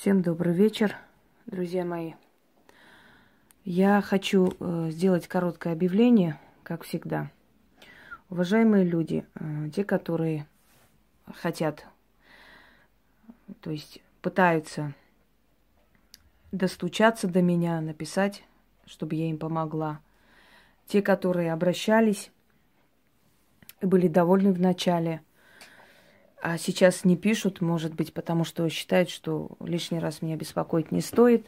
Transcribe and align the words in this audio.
Всем 0.00 0.22
добрый 0.22 0.54
вечер, 0.54 0.94
друзья 1.46 1.84
мои. 1.84 2.12
Я 3.64 4.00
хочу 4.00 4.52
э, 4.60 4.90
сделать 4.92 5.26
короткое 5.26 5.72
объявление, 5.72 6.38
как 6.62 6.84
всегда. 6.84 7.32
Уважаемые 8.30 8.84
люди, 8.84 9.26
э, 9.34 9.70
те, 9.74 9.82
которые 9.82 10.46
хотят, 11.34 11.84
то 13.60 13.72
есть 13.72 14.00
пытаются 14.22 14.94
достучаться 16.52 17.26
до 17.26 17.42
меня, 17.42 17.80
написать, 17.80 18.44
чтобы 18.86 19.16
я 19.16 19.28
им 19.28 19.36
помогла. 19.36 19.98
Те, 20.86 21.02
которые 21.02 21.52
обращались 21.52 22.30
и 23.80 23.86
были 23.86 24.06
довольны 24.06 24.52
в 24.52 24.60
начале– 24.60 25.22
а 26.40 26.56
сейчас 26.56 27.04
не 27.04 27.16
пишут, 27.16 27.60
может 27.60 27.94
быть, 27.94 28.12
потому 28.12 28.44
что 28.44 28.68
считают, 28.68 29.10
что 29.10 29.50
лишний 29.60 29.98
раз 29.98 30.22
меня 30.22 30.36
беспокоить 30.36 30.92
не 30.92 31.00
стоит, 31.00 31.46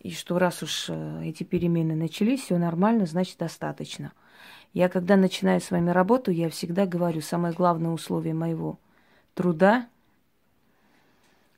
и 0.00 0.10
что 0.10 0.38
раз 0.38 0.62
уж 0.62 0.86
э, 0.88 1.22
эти 1.24 1.44
перемены 1.44 1.94
начались, 1.94 2.42
все 2.42 2.58
нормально, 2.58 3.06
значит 3.06 3.38
достаточно. 3.38 4.12
Я 4.72 4.88
когда 4.88 5.16
начинаю 5.16 5.60
с 5.60 5.70
вами 5.70 5.90
работу, 5.90 6.32
я 6.32 6.50
всегда 6.50 6.84
говорю, 6.84 7.20
самое 7.20 7.54
главное 7.54 7.92
условие 7.92 8.34
моего 8.34 8.78
труда 9.34 9.88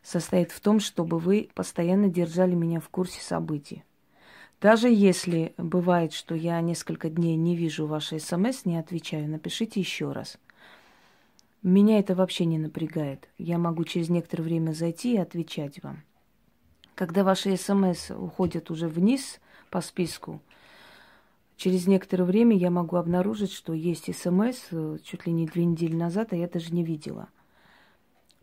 состоит 0.03 0.53
в 0.53 0.61
том, 0.61 0.79
чтобы 0.79 1.19
вы 1.19 1.49
постоянно 1.55 2.09
держали 2.09 2.55
меня 2.55 2.81
в 2.81 2.91
курсе 2.91 3.23
событий. 3.23 3.85
Даже 4.61 4.89
если 4.89 5.55
бывает, 5.57 6.13
что 6.13 6.35
я 6.35 6.61
несколько 6.61 7.09
дней 7.09 7.37
не 7.37 7.57
вижу 7.57 7.87
ваши 7.87 8.19
смс, 8.19 8.65
не 8.65 8.77
отвечаю, 8.77 9.29
напишите 9.29 9.81
еще 9.81 10.13
раз– 10.13 10.39
меня 11.69 11.99
это 11.99 12.15
вообще 12.15 12.45
не 12.45 12.59
напрягает. 12.59 13.29
Я 13.39 13.59
могу 13.59 13.85
через 13.85 14.09
некоторое 14.09 14.45
время 14.45 14.73
зайти 14.73 15.15
и 15.15 15.19
отвечать 15.19 15.83
вам. 15.83 16.05
Когда 16.95 17.25
ваши 17.25 17.57
смс 17.57 18.13
уходят 18.13 18.71
уже 18.71 18.87
вниз 18.87 19.41
по 19.71 19.81
списку, 19.81 20.41
через 21.57 21.89
некоторое 21.89 22.23
время 22.23 22.57
я 22.57 22.71
могу 22.71 22.97
обнаружить, 22.97 23.53
что 23.53 23.73
есть 23.73 24.15
смс 24.17 24.69
э, 24.71 24.99
чуть 25.03 25.27
ли 25.27 25.33
не 25.33 25.47
две 25.47 25.65
недели 25.65 25.95
назад, 25.95 26.33
а 26.33 26.37
я 26.37 26.49
даже 26.49 26.73
не 26.73 26.85
видела. 26.85 27.29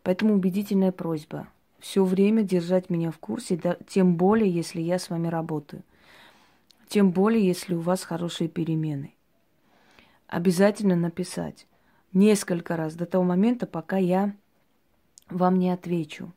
Поэтому 0.04 0.34
убедительная 0.34 0.92
просьба 0.92 1.48
все 1.80 2.04
время 2.04 2.44
держать 2.44 2.90
меня 2.90 3.10
в 3.10 3.20
курсе, 3.20 3.56
да, 3.56 3.78
тем 3.88 4.18
более, 4.18 4.52
если 4.52 4.82
я 4.82 5.00
с 5.00 5.10
вами 5.10 5.30
работаю. 5.30 5.84
Тем 6.90 7.12
более, 7.12 7.48
если 7.48 7.74
у 7.74 7.80
вас 7.80 8.04
хорошие 8.04 8.50
перемены. 8.50 9.16
Обязательно 10.28 10.98
написать 10.98 11.68
несколько 12.14 12.78
раз 12.78 12.96
до 12.96 13.06
того 13.06 13.24
момента, 13.24 13.66
пока 13.68 13.98
я 13.98 14.34
вам 15.30 15.58
не 15.60 15.70
отвечу. 15.70 16.32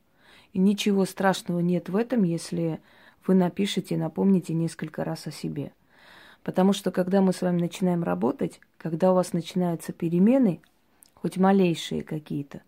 И 0.53 0.59
ничего 0.59 1.05
страшного 1.05 1.59
нет 1.59 1.89
в 1.89 1.95
этом, 1.95 2.23
если 2.23 2.79
вы 3.25 3.35
напишете 3.35 3.95
и 3.95 3.97
напомните 3.97 4.53
несколько 4.53 5.03
раз 5.03 5.27
о 5.27 5.31
себе. 5.31 5.71
Потому 6.43 6.73
что 6.73 6.91
когда 6.91 7.21
мы 7.21 7.33
с 7.33 7.41
вами 7.41 7.59
начинаем 7.59 8.03
работать, 8.03 8.61
когда 8.77 9.11
у 9.11 9.15
вас 9.15 9.33
начинаются 9.33 9.91
перемены, 9.91 10.61
хоть 11.13 11.37
малейшие 11.37 12.03
какие-то, 12.03 12.61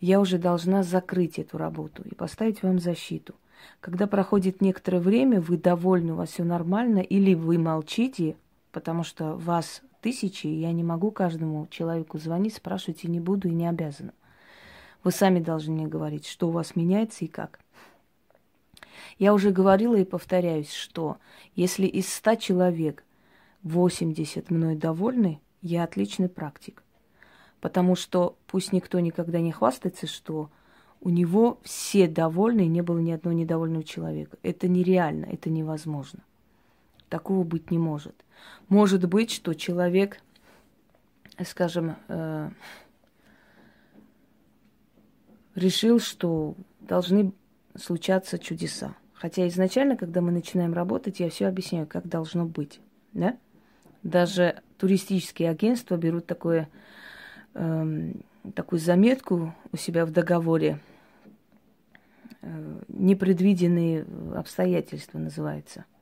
я 0.00 0.20
уже 0.20 0.38
должна 0.38 0.82
закрыть 0.82 1.38
эту 1.38 1.58
работу 1.58 2.02
и 2.04 2.14
поставить 2.14 2.62
вам 2.62 2.78
защиту. 2.78 3.34
Когда 3.80 4.06
проходит 4.06 4.60
некоторое 4.60 5.00
время, 5.00 5.40
вы 5.40 5.56
довольны, 5.56 6.12
у 6.12 6.16
вас 6.16 6.30
все 6.30 6.44
нормально, 6.44 6.98
или 6.98 7.34
вы 7.34 7.58
молчите, 7.58 8.36
потому 8.72 9.04
что 9.04 9.36
вас 9.36 9.82
тысячи, 10.04 10.46
и 10.46 10.60
я 10.60 10.70
не 10.72 10.84
могу 10.84 11.10
каждому 11.10 11.66
человеку 11.68 12.18
звонить, 12.18 12.54
спрашивать 12.54 13.04
и 13.04 13.08
не 13.08 13.20
буду, 13.20 13.48
и 13.48 13.54
не 13.54 13.66
обязана. 13.66 14.12
Вы 15.02 15.12
сами 15.12 15.40
должны 15.40 15.72
мне 15.72 15.86
говорить, 15.86 16.26
что 16.26 16.48
у 16.48 16.50
вас 16.50 16.76
меняется 16.76 17.24
и 17.24 17.28
как. 17.28 17.58
Я 19.18 19.32
уже 19.32 19.50
говорила 19.50 19.96
и 19.96 20.04
повторяюсь, 20.04 20.70
что 20.70 21.16
если 21.56 21.86
из 21.86 22.12
ста 22.12 22.36
человек 22.36 23.02
80 23.62 24.50
мной 24.50 24.76
довольны, 24.76 25.40
я 25.62 25.84
отличный 25.84 26.28
практик. 26.28 26.82
Потому 27.62 27.96
что 27.96 28.36
пусть 28.46 28.74
никто 28.74 29.00
никогда 29.00 29.40
не 29.40 29.52
хвастается, 29.52 30.06
что 30.06 30.50
у 31.00 31.08
него 31.08 31.60
все 31.62 32.08
довольны, 32.08 32.66
не 32.66 32.82
было 32.82 32.98
ни 32.98 33.10
одного 33.10 33.38
недовольного 33.38 33.84
человека. 33.84 34.36
Это 34.42 34.68
нереально, 34.68 35.24
это 35.24 35.48
невозможно. 35.48 36.20
Такого 37.08 37.44
быть 37.44 37.70
не 37.70 37.78
может. 37.78 38.24
Может 38.68 39.06
быть, 39.08 39.30
что 39.30 39.54
человек, 39.54 40.20
скажем, 41.44 41.96
э, 42.08 42.50
решил, 45.54 46.00
что 46.00 46.56
должны 46.80 47.32
случаться 47.76 48.38
чудеса. 48.38 48.94
Хотя 49.12 49.46
изначально, 49.48 49.96
когда 49.96 50.20
мы 50.20 50.32
начинаем 50.32 50.72
работать, 50.72 51.20
я 51.20 51.30
все 51.30 51.46
объясняю, 51.46 51.86
как 51.86 52.08
должно 52.08 52.46
быть. 52.46 52.80
Да? 53.12 53.36
Даже 54.02 54.62
туристические 54.78 55.50
агентства 55.50 55.96
берут 55.96 56.26
такое, 56.26 56.68
э, 57.54 58.12
такую 58.54 58.80
заметку 58.80 59.54
у 59.72 59.76
себя 59.76 60.04
в 60.04 60.10
договоре. 60.10 60.80
Э, 62.40 62.82
непредвиденные 62.88 64.06
обстоятельства 64.34 65.18
называется– 65.18 65.84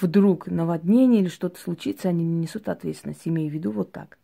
вдруг 0.00 0.46
наводнение 0.46 1.22
или 1.22 1.28
что-то 1.28 1.60
случится, 1.60 2.08
они 2.08 2.24
не 2.24 2.40
несут 2.40 2.68
ответственность, 2.68 3.26
имею 3.26 3.50
в 3.50 3.54
виду 3.54 3.70
вот 3.70 3.92
так. 3.92 4.18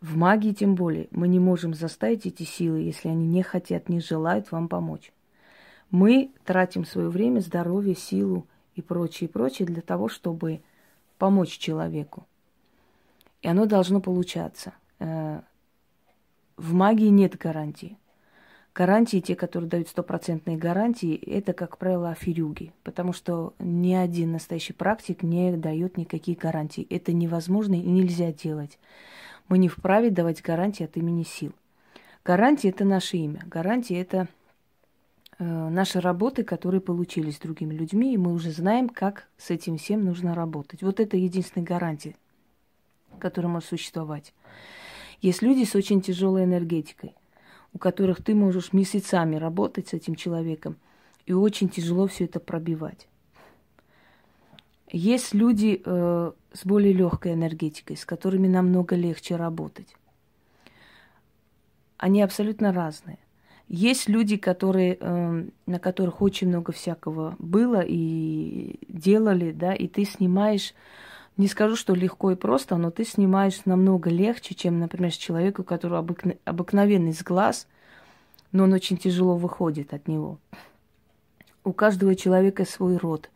В 0.00 0.16
магии 0.16 0.52
тем 0.52 0.74
более 0.74 1.08
мы 1.10 1.26
не 1.26 1.40
можем 1.40 1.74
заставить 1.74 2.26
эти 2.26 2.44
силы, 2.44 2.80
если 2.80 3.08
они 3.08 3.26
не 3.26 3.42
хотят, 3.42 3.88
не 3.88 4.00
желают 4.00 4.52
вам 4.52 4.68
помочь. 4.68 5.12
Мы 5.90 6.30
тратим 6.44 6.84
свое 6.84 7.08
время, 7.08 7.40
здоровье, 7.40 7.94
силу 7.94 8.46
и 8.74 8.82
прочее, 8.82 9.28
и 9.28 9.32
прочее 9.32 9.66
для 9.66 9.82
того, 9.82 10.08
чтобы 10.08 10.60
помочь 11.18 11.58
человеку. 11.58 12.26
И 13.42 13.48
оно 13.48 13.66
должно 13.66 14.00
получаться. 14.00 14.72
Э, 14.98 15.40
в 16.56 16.72
магии 16.74 17.08
нет 17.08 17.36
гарантии. 17.36 17.96
Гарантии, 18.78 19.18
те, 19.18 19.34
которые 19.34 19.68
дают 19.68 19.88
стопроцентные 19.88 20.56
гарантии, 20.56 21.16
это, 21.16 21.52
как 21.52 21.78
правило, 21.78 22.10
аферюги, 22.10 22.72
потому 22.84 23.12
что 23.12 23.52
ни 23.58 23.92
один 23.92 24.30
настоящий 24.30 24.72
практик 24.72 25.24
не 25.24 25.56
дает 25.56 25.96
никаких 25.96 26.38
гарантий. 26.38 26.86
Это 26.88 27.12
невозможно 27.12 27.74
и 27.74 27.82
нельзя 27.82 28.32
делать. 28.32 28.78
Мы 29.48 29.58
не 29.58 29.68
вправе 29.68 30.10
давать 30.10 30.42
гарантии 30.42 30.84
от 30.84 30.96
имени 30.96 31.24
сил. 31.24 31.50
Гарантии– 32.24 32.70
это 32.70 32.84
наше 32.84 33.16
имя. 33.16 33.42
Гарантии– 33.46 33.96
это 33.98 34.28
э, 35.40 35.44
наши 35.44 36.00
работы, 36.00 36.44
которые 36.44 36.80
получились 36.80 37.34
с 37.38 37.40
другими 37.40 37.74
людьми, 37.74 38.14
и 38.14 38.16
мы 38.16 38.32
уже 38.32 38.52
знаем, 38.52 38.88
как 38.88 39.26
с 39.38 39.50
этим 39.50 39.76
всем 39.78 40.04
нужно 40.04 40.36
работать. 40.36 40.84
Вот 40.84 41.00
это 41.00 41.16
единственная 41.16 41.66
гарантия, 41.66 42.14
которая 43.18 43.50
может 43.50 43.70
существовать. 43.70 44.32
Есть 45.20 45.42
люди 45.42 45.64
с 45.64 45.74
очень 45.74 46.00
тяжелой 46.00 46.44
энергетикой– 46.44 47.16
у 47.78 47.80
которых 47.80 48.24
ты 48.24 48.34
можешь 48.34 48.72
месяцами 48.72 49.36
работать 49.36 49.86
с 49.86 49.92
этим 49.92 50.16
человеком, 50.16 50.74
и 51.26 51.32
очень 51.32 51.68
тяжело 51.68 52.08
все 52.08 52.24
это 52.24 52.40
пробивать. 52.40 53.06
Есть 54.90 55.32
люди 55.32 55.80
э, 55.84 56.32
с 56.52 56.66
более 56.66 56.92
легкой 56.92 57.34
энергетикой, 57.34 57.96
с 57.96 58.04
которыми 58.04 58.48
намного 58.48 58.96
легче 58.96 59.36
работать. 59.36 59.94
Они 61.98 62.20
абсолютно 62.20 62.72
разные. 62.72 63.18
Есть 63.68 64.08
люди, 64.08 64.36
которые, 64.38 64.98
э, 65.00 65.44
на 65.66 65.78
которых 65.78 66.20
очень 66.20 66.48
много 66.48 66.72
всякого 66.72 67.36
было 67.38 67.84
и 67.86 68.80
делали, 68.88 69.52
да, 69.52 69.72
и 69.72 69.86
ты 69.86 70.04
снимаешь 70.04 70.74
не 71.38 71.46
скажу, 71.46 71.76
что 71.76 71.94
легко 71.94 72.32
и 72.32 72.34
просто, 72.34 72.76
но 72.76 72.90
ты 72.90 73.04
снимаешь 73.04 73.64
намного 73.64 74.10
легче, 74.10 74.54
чем, 74.54 74.80
например, 74.80 75.12
с 75.12 75.16
человека, 75.16 75.62
у 75.62 75.64
которого 75.64 76.00
обыкновенный 76.00 77.12
обыкновенный 77.12 77.24
глаз, 77.24 77.66
но 78.52 78.64
он 78.64 78.72
очень 78.72 78.98
тяжело 78.98 79.36
выходит 79.36 79.94
от 79.94 80.08
него. 80.08 80.38
У 81.64 81.72
каждого 81.72 82.14
человека 82.16 82.64
свой 82.64 82.96
род, 82.96 83.30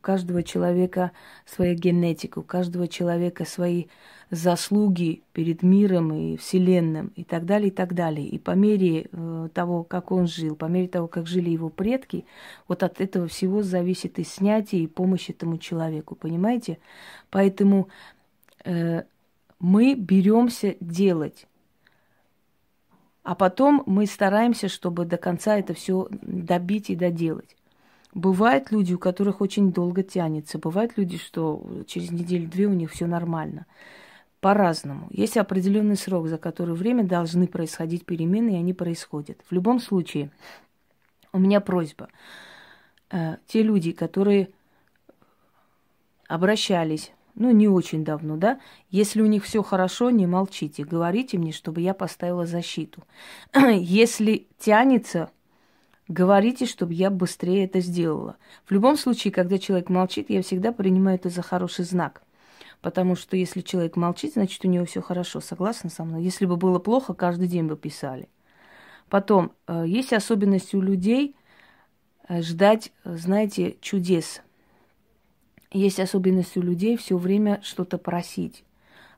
каждого 0.00 0.42
человека 0.42 1.12
своя 1.44 1.74
генетика, 1.74 2.38
у 2.38 2.42
каждого 2.42 2.88
человека 2.88 3.44
свои 3.44 3.86
заслуги 4.30 5.22
перед 5.32 5.62
миром 5.62 6.12
и 6.12 6.36
Вселенным 6.36 7.12
и 7.16 7.24
так 7.24 7.44
далее, 7.44 7.68
и 7.68 7.70
так 7.72 7.94
далее. 7.94 8.26
И 8.26 8.38
по 8.38 8.52
мере 8.52 9.08
э, 9.10 9.48
того, 9.52 9.82
как 9.82 10.12
он 10.12 10.26
жил, 10.26 10.54
по 10.54 10.66
мере 10.66 10.88
того, 10.88 11.08
как 11.08 11.26
жили 11.26 11.50
его 11.50 11.68
предки, 11.68 12.24
вот 12.68 12.82
от 12.82 13.00
этого 13.00 13.26
всего 13.26 13.62
зависит 13.62 14.18
и 14.18 14.24
снятие, 14.24 14.84
и 14.84 14.86
помощь 14.86 15.30
этому 15.30 15.58
человеку, 15.58 16.14
понимаете? 16.14 16.78
Поэтому 17.30 17.88
э, 18.64 19.02
мы 19.58 19.94
беремся 19.94 20.76
делать. 20.80 21.46
А 23.22 23.34
потом 23.34 23.82
мы 23.86 24.06
стараемся, 24.06 24.68
чтобы 24.68 25.04
до 25.04 25.16
конца 25.16 25.58
это 25.58 25.74
все 25.74 26.08
добить 26.10 26.88
и 26.88 26.96
доделать. 26.96 27.56
Бывают 28.14 28.72
люди, 28.72 28.92
у 28.92 28.98
которых 28.98 29.40
очень 29.40 29.72
долго 29.72 30.02
тянется. 30.02 30.58
Бывают 30.58 30.92
люди, 30.96 31.16
что 31.16 31.64
через 31.86 32.10
неделю-две 32.10 32.66
у 32.66 32.72
них 32.72 32.90
все 32.90 33.06
нормально. 33.06 33.66
по-разному. 34.40 35.06
Есть 35.10 35.36
определенный 35.36 35.96
срок, 35.96 36.26
за 36.28 36.38
который 36.38 36.74
время 36.74 37.04
должны 37.04 37.46
происходить 37.46 38.06
перемены, 38.06 38.54
и 38.54 38.56
они 38.56 38.72
происходят. 38.72 39.38
В 39.48 39.52
любом 39.52 39.80
случае, 39.80 40.30
у 41.32 41.38
меня 41.38 41.60
просьба. 41.60 42.08
Э, 43.10 43.36
те 43.46 43.62
люди, 43.62 43.92
которые 43.92 44.48
обращались, 46.26 47.12
ну, 47.34 47.50
не 47.50 47.68
очень 47.68 48.04
давно, 48.04 48.36
да, 48.36 48.60
если 48.90 49.20
у 49.20 49.26
них 49.26 49.44
все 49.44 49.62
хорошо, 49.62 50.10
не 50.10 50.26
молчите, 50.26 50.84
говорите 50.84 51.38
мне, 51.38 51.52
чтобы 51.52 51.80
я 51.80 51.92
поставила 51.92 52.46
защиту. 52.46 53.04
если 53.54 54.46
тянется, 54.58 55.30
говорите, 56.10 56.66
чтобы 56.66 56.92
я 56.92 57.10
быстрее 57.10 57.64
это 57.64 57.80
сделала. 57.80 58.36
В 58.66 58.72
любом 58.72 58.98
случае, 58.98 59.32
когда 59.32 59.58
человек 59.58 59.88
молчит, 59.88 60.28
я 60.28 60.42
всегда 60.42 60.72
принимаю 60.72 61.16
это 61.16 61.30
за 61.30 61.40
хороший 61.40 61.84
знак– 61.86 62.22
Потому 62.80 63.14
что 63.14 63.36
если 63.36 63.60
человек 63.60 63.96
молчит, 63.96 64.34
значит, 64.34 64.64
у 64.64 64.68
него 64.68 64.86
все 64.86 65.02
хорошо. 65.02 65.40
Согласна 65.40 65.90
со 65.90 66.04
мной? 66.04 66.22
Если 66.22 66.46
бы 66.46 66.56
было 66.56 66.78
плохо, 66.78 67.12
каждый 67.12 67.46
день 67.46 67.66
бы 67.66 67.76
писали. 67.76 68.28
Потом, 69.08 69.52
э, 69.66 69.84
есть 69.86 70.12
особенность 70.12 70.74
у 70.74 70.80
людей 70.80 71.36
э, 72.28 72.40
ждать, 72.40 72.92
знаете, 73.04 73.76
чудес. 73.80 74.40
Есть 75.72 76.00
особенность 76.00 76.56
у 76.56 76.62
людей 76.62 76.96
все 76.96 77.18
время 77.18 77.60
что-то 77.62 77.98
просить. 77.98 78.64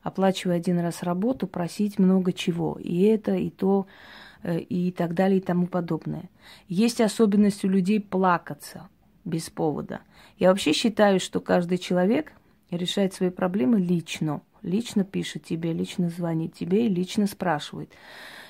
Оплачивая 0.01 0.57
один 0.57 0.79
раз 0.79 1.01
работу, 1.01 1.47
просить 1.47 1.99
много 1.99 2.33
чего. 2.33 2.77
И 2.81 3.03
это, 3.03 3.35
и 3.35 3.49
то, 3.49 3.87
э, 3.87 4.32
и 4.43 4.91
так 4.91 5.13
далее, 5.13 5.39
и 5.39 5.41
тому 5.41 5.67
подобное. 5.67 6.29
Есть 6.67 7.01
особенность 7.01 7.63
у 7.63 7.67
людей 7.67 7.99
плакаться 7.99 8.89
без 9.25 9.49
повода. 9.49 10.01
Я 10.37 10.49
вообще 10.49 10.73
считаю, 10.73 11.19
что 11.19 11.39
каждый 11.39 11.77
человек– 11.77 12.33
решает 12.77 13.13
свои 13.13 13.29
проблемы 13.29 13.79
лично. 13.79 14.41
Лично 14.61 15.03
пишет 15.03 15.43
тебе, 15.43 15.73
лично 15.73 16.09
звонит 16.09 16.53
тебе 16.53 16.85
и 16.85 16.89
лично 16.89 17.27
спрашивает. 17.27 17.91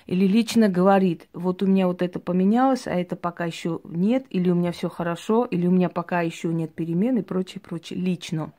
Или 0.06 0.28
лично 0.28 0.68
говорит, 0.68 1.28
вот 1.34 1.64
у 1.64 1.66
меня 1.66 1.88
вот 1.88 2.02
это 2.02 2.20
поменялось, 2.20 2.88
а 2.88 2.92
это 2.92 3.16
пока 3.16 3.46
еще 3.46 3.80
нет, 3.84 4.26
или 4.30 4.50
у 4.50 4.56
меня 4.56 4.72
все 4.72 4.90
хорошо, 4.90 5.46
или 5.46 5.66
у 5.66 5.72
меня 5.72 5.90
пока 5.90 6.22
еще 6.22 6.50
нет 6.50 6.74
перемен 6.74 7.18
и 7.18 7.22
прочее, 7.22 7.62
прочее. 7.62 8.00
Лично. 8.00 8.52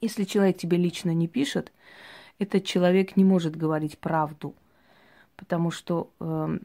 Если 0.00 0.24
человек 0.24 0.56
тебе 0.56 0.78
лично 0.78 1.10
не 1.12 1.28
пишет, 1.28 1.72
этот 2.38 2.64
человек 2.64 3.16
не 3.16 3.24
может 3.24 3.54
говорить 3.54 3.98
правду, 3.98 4.54
потому 5.40 5.70
что 5.70 6.12
э, 6.20 6.58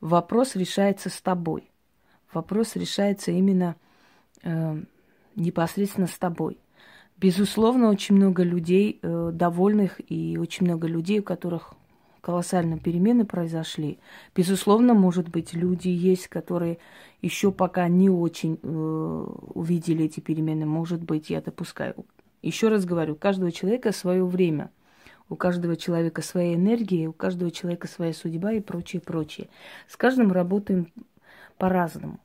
вопрос 0.00 0.56
решается 0.56 1.10
с 1.10 1.20
тобой. 1.20 1.70
Вопрос 2.32 2.74
решается 2.74 3.30
именно 3.30 3.76
э, 4.42 4.82
непосредственно 5.36 6.06
с 6.06 6.18
тобой. 6.18 6.58
Безусловно, 7.18 7.90
очень 7.90 8.14
много 8.16 8.42
людей 8.42 8.98
э, 9.02 9.30
довольных 9.34 10.00
и 10.10 10.38
очень 10.38 10.64
много 10.64 10.88
людей, 10.88 11.20
у 11.20 11.22
которых 11.22 11.74
колоссальные 12.22 12.80
перемены 12.80 13.26
произошли. 13.26 13.98
Безусловно, 14.34 14.94
может 14.94 15.28
быть, 15.28 15.52
люди 15.52 15.88
есть, 15.88 16.28
которые 16.28 16.78
еще 17.20 17.52
пока 17.52 17.88
не 17.88 18.08
очень 18.08 18.58
э, 18.62 19.26
увидели 19.54 20.06
эти 20.06 20.20
перемены. 20.20 20.64
Может 20.64 21.02
быть, 21.02 21.28
я 21.28 21.42
допускаю. 21.42 22.06
Еще 22.40 22.68
раз 22.68 22.86
говорю, 22.86 23.12
у 23.14 23.16
каждого 23.16 23.52
человека 23.52 23.92
свое 23.92 24.24
время. 24.24 24.70
У 25.28 25.36
каждого 25.36 25.76
человека 25.76 26.22
своя 26.22 26.54
энергия, 26.54 27.06
у 27.06 27.12
каждого 27.12 27.50
человека 27.50 27.86
своя 27.86 28.12
судьба 28.12 28.52
и 28.52 28.60
прочее, 28.60 29.02
прочее. 29.02 29.48
С 29.86 29.96
каждым 29.96 30.32
работаем 30.32 30.90
по-разному. 31.58 32.20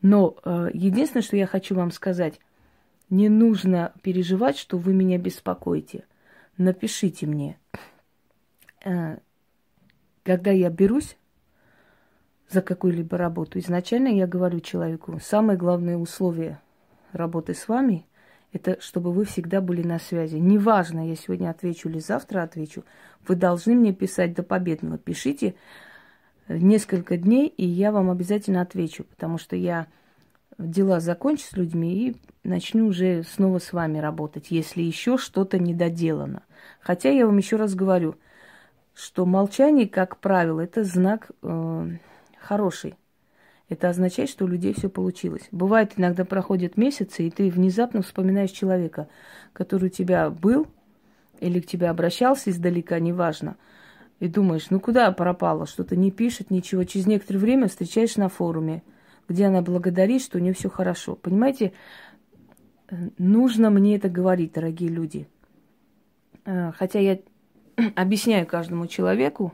Но 0.00 0.36
э, 0.44 0.70
единственное, 0.72 1.22
что 1.22 1.36
я 1.36 1.46
хочу 1.46 1.74
вам 1.74 1.90
сказать, 1.90 2.40
не 3.10 3.28
нужно 3.28 3.92
переживать, 4.02 4.56
что 4.56 4.78
вы 4.78 4.94
меня 4.94 5.18
беспокоите. 5.18 6.06
Напишите 6.56 7.26
мне. 7.26 7.58
Э, 8.84 9.18
когда 10.22 10.50
я 10.50 10.70
берусь 10.70 11.18
за 12.48 12.62
какую-либо 12.62 13.18
работу, 13.18 13.58
изначально 13.58 14.08
я 14.08 14.26
говорю 14.26 14.60
человеку, 14.60 15.18
самое 15.22 15.58
главное 15.58 15.98
условие 15.98 16.60
работы 17.12 17.54
с 17.54 17.68
вами– 17.68 18.06
это 18.52 18.78
чтобы 18.80 19.12
вы 19.12 19.24
всегда 19.24 19.60
были 19.60 19.82
на 19.82 19.98
связи. 19.98 20.36
Неважно, 20.36 21.08
я 21.08 21.16
сегодня 21.16 21.50
отвечу 21.50 21.88
или 21.88 21.98
завтра 21.98 22.42
отвечу, 22.42 22.84
вы 23.26 23.34
должны 23.34 23.74
мне 23.74 23.92
писать 23.92 24.34
до 24.34 24.42
победного. 24.42 24.98
Пишите 24.98 25.54
несколько 26.48 27.16
дней, 27.16 27.48
и 27.48 27.66
я 27.66 27.92
вам 27.92 28.10
обязательно 28.10 28.62
отвечу, 28.62 29.04
потому 29.04 29.38
что 29.38 29.54
я 29.56 29.86
дела 30.56 31.00
закончу 31.00 31.44
с 31.44 31.52
людьми 31.52 32.08
и 32.08 32.16
начну 32.42 32.86
уже 32.86 33.22
снова 33.22 33.58
с 33.58 33.72
вами 33.72 33.98
работать, 33.98 34.50
если 34.50 34.82
еще 34.82 35.18
что-то 35.18 35.58
недоделано. 35.58 36.42
Хотя 36.80 37.10
я 37.10 37.26
вам 37.26 37.36
еще 37.36 37.56
раз 37.56 37.74
говорю, 37.74 38.16
что 38.94 39.26
молчание, 39.26 39.88
как 39.88 40.16
правило, 40.16 40.60
это 40.60 40.82
знак 40.82 41.30
э, 41.42 41.90
хороший. 42.40 42.96
Это 43.68 43.90
означает, 43.90 44.30
что 44.30 44.44
у 44.44 44.48
людей 44.48 44.72
все 44.74 44.88
получилось. 44.88 45.48
Бывает, 45.52 45.92
иногда 45.96 46.24
проходят 46.24 46.76
месяцы, 46.76 47.26
и 47.26 47.30
ты 47.30 47.50
внезапно 47.50 48.02
вспоминаешь 48.02 48.50
человека, 48.50 49.08
который 49.52 49.86
у 49.86 49.92
тебя 49.92 50.30
был 50.30 50.66
или 51.40 51.60
к 51.60 51.66
тебе 51.66 51.88
обращался 51.88 52.50
издалека, 52.50 52.98
неважно, 52.98 53.56
и 54.20 54.28
думаешь, 54.28 54.70
ну 54.70 54.80
куда 54.80 55.12
пропало, 55.12 55.66
что-то 55.66 55.96
не 55.96 56.10
пишет, 56.10 56.50
ничего. 56.50 56.84
Через 56.84 57.06
некоторое 57.06 57.38
время 57.38 57.68
встречаешь 57.68 58.16
на 58.16 58.28
форуме– 58.28 58.82
где 59.28 59.46
она 59.46 59.62
благодарит, 59.62 60.22
что 60.22 60.38
у 60.38 60.40
нее 60.40 60.54
все 60.54 60.70
хорошо. 60.70 61.14
Понимаете, 61.14 61.72
нужно 63.18 63.70
мне 63.70 63.96
это 63.96 64.08
говорить, 64.08 64.54
дорогие 64.54 64.90
люди. 64.90 65.28
Э, 66.44 66.72
хотя 66.72 66.98
я 66.98 67.18
объясняю 67.94 68.46
каждому 68.46 68.86
человеку, 68.86 69.52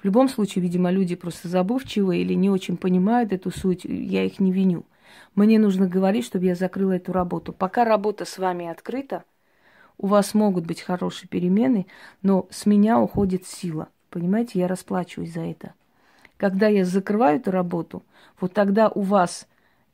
в 0.00 0.04
любом 0.04 0.28
случае, 0.28 0.62
видимо, 0.62 0.90
люди 0.90 1.14
просто 1.14 1.48
забывчивые 1.48 2.22
или 2.22 2.34
не 2.34 2.48
очень 2.48 2.76
понимают 2.76 3.32
эту 3.32 3.50
суть, 3.50 3.84
я 3.84 4.24
их 4.24 4.40
не 4.40 4.50
виню. 4.50 4.84
Мне 5.34 5.58
нужно 5.58 5.86
говорить, 5.86 6.24
чтобы 6.24 6.46
я 6.46 6.54
закрыла 6.54 6.92
эту 6.92 7.12
работу. 7.12 7.52
Пока 7.52 7.84
работа 7.84 8.24
с 8.24 8.38
вами 8.38 8.66
открыта, 8.66 9.24
у 9.98 10.06
вас 10.06 10.32
могут 10.32 10.64
быть 10.64 10.80
хорошие 10.80 11.28
перемены, 11.28 11.86
но 12.22 12.48
с 12.50 12.64
меня 12.64 12.98
уходит 12.98 13.46
сила. 13.46 13.88
Понимаете, 14.08 14.58
я 14.58 14.68
расплачиваюсь 14.68 15.34
за 15.34 15.42
это. 15.42 15.74
Когда 16.38 16.68
я 16.68 16.86
закрываю 16.86 17.36
эту 17.36 17.50
работу, 17.50 18.02
вот 18.40 18.54
тогда 18.54 18.88
у 18.88 19.02
вас 19.02 19.46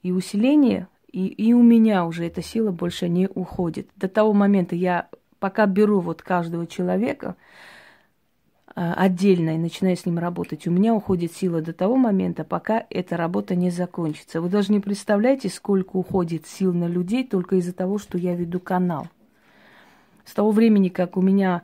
и 0.05 0.13
усиление, 0.13 0.87
и, 1.11 1.27
и 1.27 1.53
у 1.53 1.63
меня 1.63 2.07
уже 2.07 2.25
эта 2.27 2.43
сила 2.43 2.71
больше 2.71 3.09
не 3.09 3.27
уходит. 3.27 3.89
До 3.97 4.09
того 4.09 4.33
момента 4.33 4.77
я 4.77 5.09
пока 5.41 5.67
беру 5.67 6.01
вот 6.01 6.23
каждого 6.23 6.67
человека 6.69 7.35
отдельно 8.77 9.55
и 9.55 9.59
начинаю 9.59 9.97
с 9.97 10.07
ним 10.07 10.19
работать, 10.19 10.67
у 10.67 10.71
меня 10.71 10.95
уходит 10.95 11.33
сила 11.33 11.63
до 11.63 11.73
того 11.73 11.97
момента, 11.97 12.45
пока 12.45 12.85
эта 12.91 13.17
работа 13.17 13.55
не 13.55 13.71
закончится. 13.71 14.41
Вы 14.41 14.49
даже 14.49 14.73
не 14.73 14.81
представляете, 14.81 15.49
сколько 15.49 15.97
уходит 15.97 16.47
сил 16.47 16.73
на 16.73 16.87
людей 16.87 17.27
только 17.27 17.57
из-за 17.57 17.73
того, 17.73 17.99
что 17.99 18.19
я 18.19 18.35
веду 18.35 18.61
канал. 18.61 19.09
С 20.25 20.33
того 20.33 20.51
времени, 20.51 20.89
как 20.89 21.17
у 21.17 21.23
меня 21.23 21.63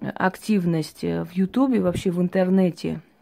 активность 0.00 1.02
в 1.02 1.28
Ютубе, 1.32 1.80
вообще 1.80 2.10
в 2.10 2.20
интернете– 2.20 3.00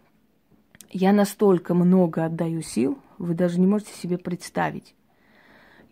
я 0.93 1.12
настолько 1.12 1.73
много 1.73 2.25
отдаю 2.25 2.62
сил, 2.62 2.99
вы 3.16 3.35
даже 3.35 3.61
не 3.61 3.66
можете 3.66 3.93
себе 3.93 4.19
представить. 4.19 4.97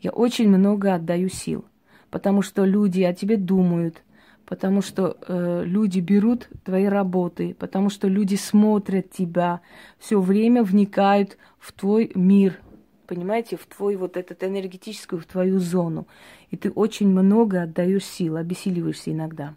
Я 0.01 0.11
очень 0.11 0.49
много 0.49 0.95
отдаю 0.95 1.29
сил, 1.29 1.65
потому 2.11 2.43
что 2.43 2.65
люди 2.65 3.03
о 3.03 3.15
тебе 3.15 3.37
думают, 3.37 4.03
потому 4.49 4.81
что 4.81 5.19
э, 5.21 5.63
люди 5.67 6.01
берут 6.01 6.49
твои 6.65 6.87
работы, 6.87 7.55
потому 7.59 7.91
что 7.91 8.09
люди 8.09 8.35
смотрят 8.37 9.11
тебя, 9.11 9.61
все 9.99 10.21
время 10.21 10.63
вникают 10.63 11.37
в 11.59 11.73
твой 11.75 12.11
мир, 12.15 12.59
понимаете, 13.07 13.59
в 13.59 13.67
твой 13.67 13.97
вот 13.97 14.17
этот 14.17 14.43
энергетическую, 14.43 15.21
в 15.21 15.27
твою 15.27 15.59
зону. 15.59 16.09
И 16.51 16.57
ты 16.57 16.71
очень 16.71 17.09
много 17.09 17.63
отдаешь 17.63 18.07
сил, 18.07 18.37
обессиливаешься 18.37 19.13
иногда. 19.13 19.55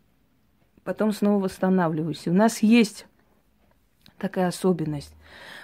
Потом 0.83 1.13
снова 1.13 1.45
восстанавливаешься. 1.45 2.29
У 2.29 2.33
нас 2.33 2.61
есть 2.61 3.05
такая 4.17 4.47
особенность. 4.47 5.15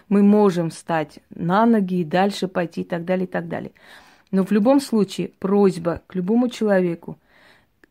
Мы 0.07 0.23
можем 0.23 0.69
встать 0.69 1.19
на 1.31 1.65
ноги 1.65 1.99
и 1.99 2.05
дальше 2.05 2.47
пойти 2.47 2.81
и 2.81 2.85
так 2.85 3.03
далее, 3.03 3.25
и 3.25 3.29
так 3.29 3.49
далее. 3.49 3.73
Но 4.31 4.45
в 4.45 4.51
любом 4.51 4.79
случае 4.79 5.31
просьба 5.39 6.01
к 6.07 6.15
любому 6.15 6.47
человеку, 6.47 7.17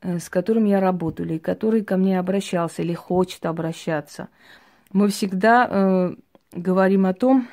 с 0.07 0.29
которым 0.29 0.65
я 0.65 0.81
работаю, 0.81 1.29
или 1.29 1.39
который 1.39 1.83
ко 1.85 1.97
мне 1.97 2.19
обращался, 2.19 2.83
или 2.83 2.95
хочет 2.95 3.45
обращаться, 3.45 4.29
мы 4.93 5.09
всегда 5.09 5.69
э, 5.69 6.15
говорим 6.53 7.07
о 7.07 7.15
том, 7.15 7.49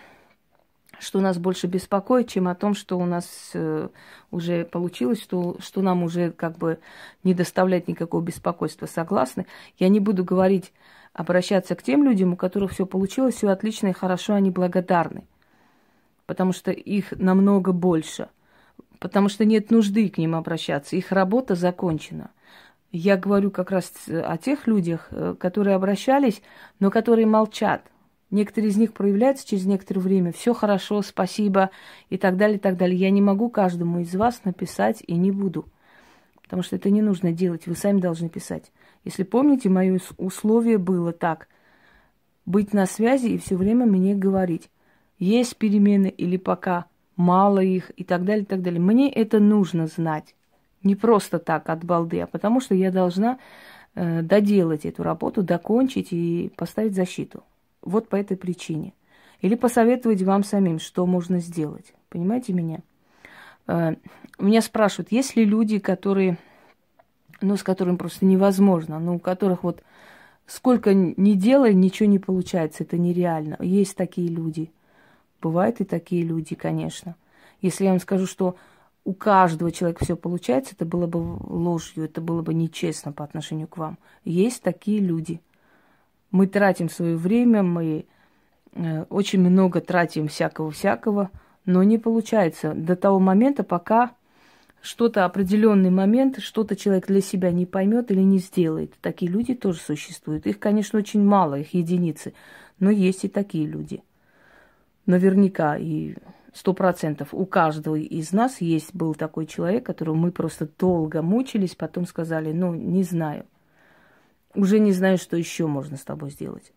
что 0.99 1.19
нас 1.19 1.37
больше 1.37 1.67
беспокоит, 1.67 2.29
чем 2.29 2.47
о 2.47 2.55
том, 2.55 2.75
что 2.75 2.97
у 2.97 3.05
нас 3.05 3.51
э, 3.53 3.89
уже 4.31 4.65
получилось, 4.65 5.21
что, 5.21 5.57
что 5.59 5.81
нам 5.81 6.03
уже 6.03 6.31
как 6.31 6.57
бы 6.57 6.79
не 7.23 7.33
доставляет 7.33 7.87
никакого 7.87 8.21
беспокойства. 8.21 8.85
Согласны? 8.85 9.45
Я 9.77 9.89
не 9.89 9.99
буду 9.99 10.23
говорить 10.23 10.71
обращаться 11.11 11.75
к 11.75 11.83
тем 11.83 12.03
людям, 12.03 12.33
у 12.33 12.37
которых 12.37 12.71
все 12.71 12.85
получилось, 12.85 13.35
все 13.35 13.49
отлично 13.49 13.87
и 13.87 13.93
хорошо, 13.93 14.33
они 14.33 14.51
благодарны. 14.51 15.25
Потому 16.25 16.53
что 16.53 16.71
их 16.71 17.11
намного 17.11 17.73
больше. 17.73 18.29
Потому 18.99 19.27
что 19.27 19.43
нет 19.43 19.69
нужды 19.71 20.09
к 20.09 20.17
ним 20.17 20.35
обращаться. 20.35 20.95
Их 20.95 21.11
работа 21.11 21.55
закончена. 21.55 22.31
Я 22.95 23.17
говорю 23.17 23.49
как 23.49 23.71
раз 23.71 23.91
о 24.07 24.37
тех 24.37 24.67
людях, 24.67 25.07
э, 25.09 25.35
которые 25.39 25.75
обращались, 25.75 26.43
но 26.79 26.91
которые 26.91 27.25
молчат. 27.25 27.81
Некоторые 28.29 28.69
из 28.69 28.77
них 28.77 28.93
проявляются 28.93 29.47
через 29.47 29.65
некоторое 29.65 29.99
время. 29.99 30.31
Все 30.31 30.53
хорошо, 30.53 31.01
спасибо 31.01 31.71
и 32.11 32.19
так 32.19 32.37
далее, 32.37 32.57
и 32.57 32.59
так 32.59 32.77
далее. 32.77 32.95
Я 32.95 33.09
не 33.09 33.19
могу 33.19 33.49
каждому 33.49 33.99
из 33.99 34.15
вас 34.15 34.43
написать 34.43 35.03
и 35.07 35.15
не 35.15 35.31
буду. 35.31 35.65
Потому 36.43 36.61
что 36.61 36.75
это 36.75 36.91
не 36.91 37.01
нужно 37.01 37.31
делать. 37.31 37.65
Вы 37.65 37.75
сами 37.75 37.99
должны 37.99 38.29
писать. 38.29 38.71
Если 39.03 39.23
помните, 39.23 39.69
мое 39.69 39.99
условие 40.17 40.77
было 40.77 41.13
так. 41.13 41.47
Быть 42.45 42.73
на 42.73 42.85
связи 42.85 43.25
и 43.25 43.37
все 43.39 43.55
время 43.55 43.87
мне 43.87 44.13
говорить. 44.13 44.69
Есть 45.17 45.57
перемены 45.57 46.13
или 46.15 46.37
пока 46.37 46.85
мало 47.15 47.59
их 47.59 47.91
и 47.95 48.03
так 48.03 48.23
далее, 48.23 48.43
и 48.43 48.47
так 48.47 48.61
далее. 48.61 48.79
Мне 48.79 49.11
это 49.11 49.39
нужно 49.39 49.87
знать. 49.87 50.35
Не 50.83 50.95
просто 50.95 51.39
так 51.39 51.69
от 51.69 51.83
балды, 51.83 52.21
а 52.21 52.27
потому 52.27 52.59
что 52.59 52.75
я 52.75 52.91
должна 52.91 53.39
э, 53.95 54.21
доделать 54.21 54.85
эту 54.85 55.03
работу, 55.03 55.43
докончить 55.43 56.09
и 56.11 56.51
поставить 56.55 56.95
защиту. 56.95 57.43
Вот 57.81 58.09
по 58.09 58.15
этой 58.15 58.37
причине. 58.37 58.93
Или 59.41 59.55
посоветовать 59.55 60.21
вам 60.21 60.43
самим, 60.43 60.79
что 60.79 61.05
можно 61.05 61.39
сделать. 61.39 61.93
Понимаете 62.09 62.53
меня? 62.53 62.79
Э, 63.67 63.95
меня 64.39 64.61
спрашивают, 64.61 65.11
есть 65.11 65.35
ли 65.35 65.45
люди, 65.45 65.79
которые, 65.79 66.37
ну, 67.41 67.55
с 67.57 67.63
которыми 67.63 67.95
просто 67.95 68.25
невозможно, 68.25 68.99
ну, 68.99 69.15
у 69.15 69.19
которых 69.19 69.63
вот 69.63 69.83
сколько 70.45 70.93
ни 70.93 71.33
делай, 71.33 71.73
ничего 71.73 72.09
не 72.09 72.19
получается, 72.19 72.83
это 72.83 72.97
нереально. 72.97 73.57
Есть 73.59 73.95
такие 73.95 74.27
люди. 74.27 74.71
Бывают 75.41 75.81
и 75.81 75.83
такие 75.83 76.23
люди, 76.23 76.55
конечно. 76.55 77.15
Если 77.61 77.85
я 77.85 77.91
вам 77.91 77.99
скажу, 77.99 78.27
что 78.27 78.55
у 79.05 79.13
каждого 79.13 79.71
человека 79.71 80.03
все 80.03 80.15
получается, 80.15 80.75
это 80.75 80.85
было 80.85 81.07
бы 81.07 81.17
ложью, 81.17 82.05
это 82.05 82.21
было 82.21 82.41
бы 82.41 82.53
нечестно 82.53 83.11
по 83.11 83.23
отношению 83.23 83.67
к 83.67 83.77
вам. 83.77 83.97
Есть 84.23 84.63
такие 84.63 84.99
люди. 84.99 85.41
Мы 86.31 86.47
тратим 86.47 86.89
свое 86.89 87.15
время, 87.17 87.63
мы 87.63 88.05
э, 88.73 89.03
очень 89.09 89.41
много 89.41 89.81
тратим 89.81 90.27
всякого-всякого, 90.27 91.31
но 91.65 91.83
не 91.83 91.97
получается 91.97 92.73
до 92.73 92.95
того 92.95 93.19
момента, 93.19 93.63
пока 93.63 94.11
что-то 94.81 95.25
определенный 95.25 95.89
момент, 95.89 96.39
что-то 96.39 96.75
человек 96.75 97.07
для 97.07 97.21
себя 97.21 97.51
не 97.51 97.65
поймет 97.65 98.11
или 98.11 98.21
не 98.21 98.39
сделает. 98.39 98.93
Такие 99.01 99.31
люди 99.31 99.53
тоже 99.53 99.79
существуют. 99.79 100.45
Их, 100.45 100.59
конечно, 100.59 100.99
очень 100.99 101.23
мало, 101.23 101.59
их 101.59 101.73
единицы, 101.73 102.33
но 102.79 102.89
есть 102.89 103.25
и 103.25 103.29
такие 103.29 103.65
люди. 103.65 104.03
Наверняка 105.05 105.77
и 105.77 106.15
сто 106.53 106.73
процентов 106.73 107.29
у 107.33 107.45
каждого 107.45 107.95
из 107.95 108.31
нас 108.31 108.61
есть 108.61 108.93
был 108.93 109.15
такой 109.15 109.45
человек, 109.45 109.85
которого 109.85 110.15
мы 110.15 110.31
просто 110.31 110.67
долго 110.79 111.21
мучились, 111.21 111.75
потом 111.75 112.05
сказали, 112.05 112.51
ну, 112.51 112.73
не 112.73 113.03
знаю. 113.03 113.45
Уже 114.55 114.79
не 114.79 114.91
знаю, 114.91 115.17
что 115.17 115.35
еще 115.35 115.67
можно 115.67 115.97
с 115.97 116.03
тобой 116.03 116.29
сделать. 116.29 116.71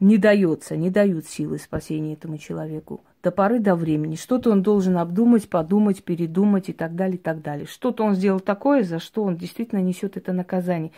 Не 0.00 0.16
дается, 0.16 0.76
не 0.76 0.88
дают 0.88 1.26
силы 1.26 1.58
спасения 1.58 2.14
этому 2.14 2.38
человеку. 2.38 3.04
До 3.22 3.30
поры 3.30 3.58
до 3.58 3.74
времени. 3.74 4.16
Что-то 4.16 4.50
он 4.50 4.62
должен 4.62 4.96
обдумать, 4.96 5.50
подумать, 5.50 6.02
передумать 6.04 6.70
и 6.70 6.72
так 6.72 6.94
далее, 6.94 7.16
и 7.16 7.20
так 7.20 7.42
далее. 7.42 7.66
Что-то 7.66 8.04
он 8.04 8.14
сделал 8.14 8.40
такое, 8.40 8.82
за 8.82 8.98
что 8.98 9.22
он 9.24 9.36
действительно 9.36 9.80
несет 9.80 10.16
это 10.16 10.32
наказание. 10.32 10.92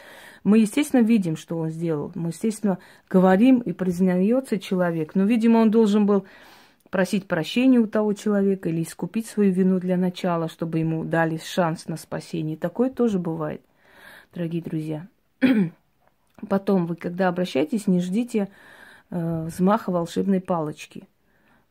Мы, 0.44 0.58
естественно, 0.58 1.00
видим, 1.00 1.36
что 1.36 1.58
он 1.58 1.70
сделал. 1.70 2.12
Мы, 2.14 2.28
естественно, 2.28 2.78
говорим 3.10 3.58
и 3.58 3.72
признается 3.72 4.60
человек. 4.60 5.16
Но, 5.16 5.24
видимо, 5.24 5.58
он 5.58 5.72
должен 5.72 6.06
был 6.06 6.24
просить 6.92 7.26
прощения 7.26 7.78
у 7.78 7.86
того 7.86 8.12
человека 8.12 8.68
или 8.68 8.82
искупить 8.82 9.26
свою 9.26 9.50
вину 9.50 9.80
для 9.80 9.96
начала, 9.96 10.48
чтобы 10.48 10.78
ему 10.78 11.04
дали 11.04 11.40
шанс 11.42 11.88
на 11.88 11.96
спасение. 11.96 12.58
Такое 12.58 12.90
тоже 12.90 13.18
бывает, 13.18 13.62
дорогие 14.34 14.62
друзья. 14.62 15.08
Потом 16.48 16.84
вы, 16.84 16.96
когда 16.96 17.28
обращаетесь, 17.28 17.86
не 17.86 18.00
ждите 18.00 18.50
э, 19.10 19.44
взмаха 19.46 19.90
волшебной 19.90 20.42
палочки. 20.42 21.08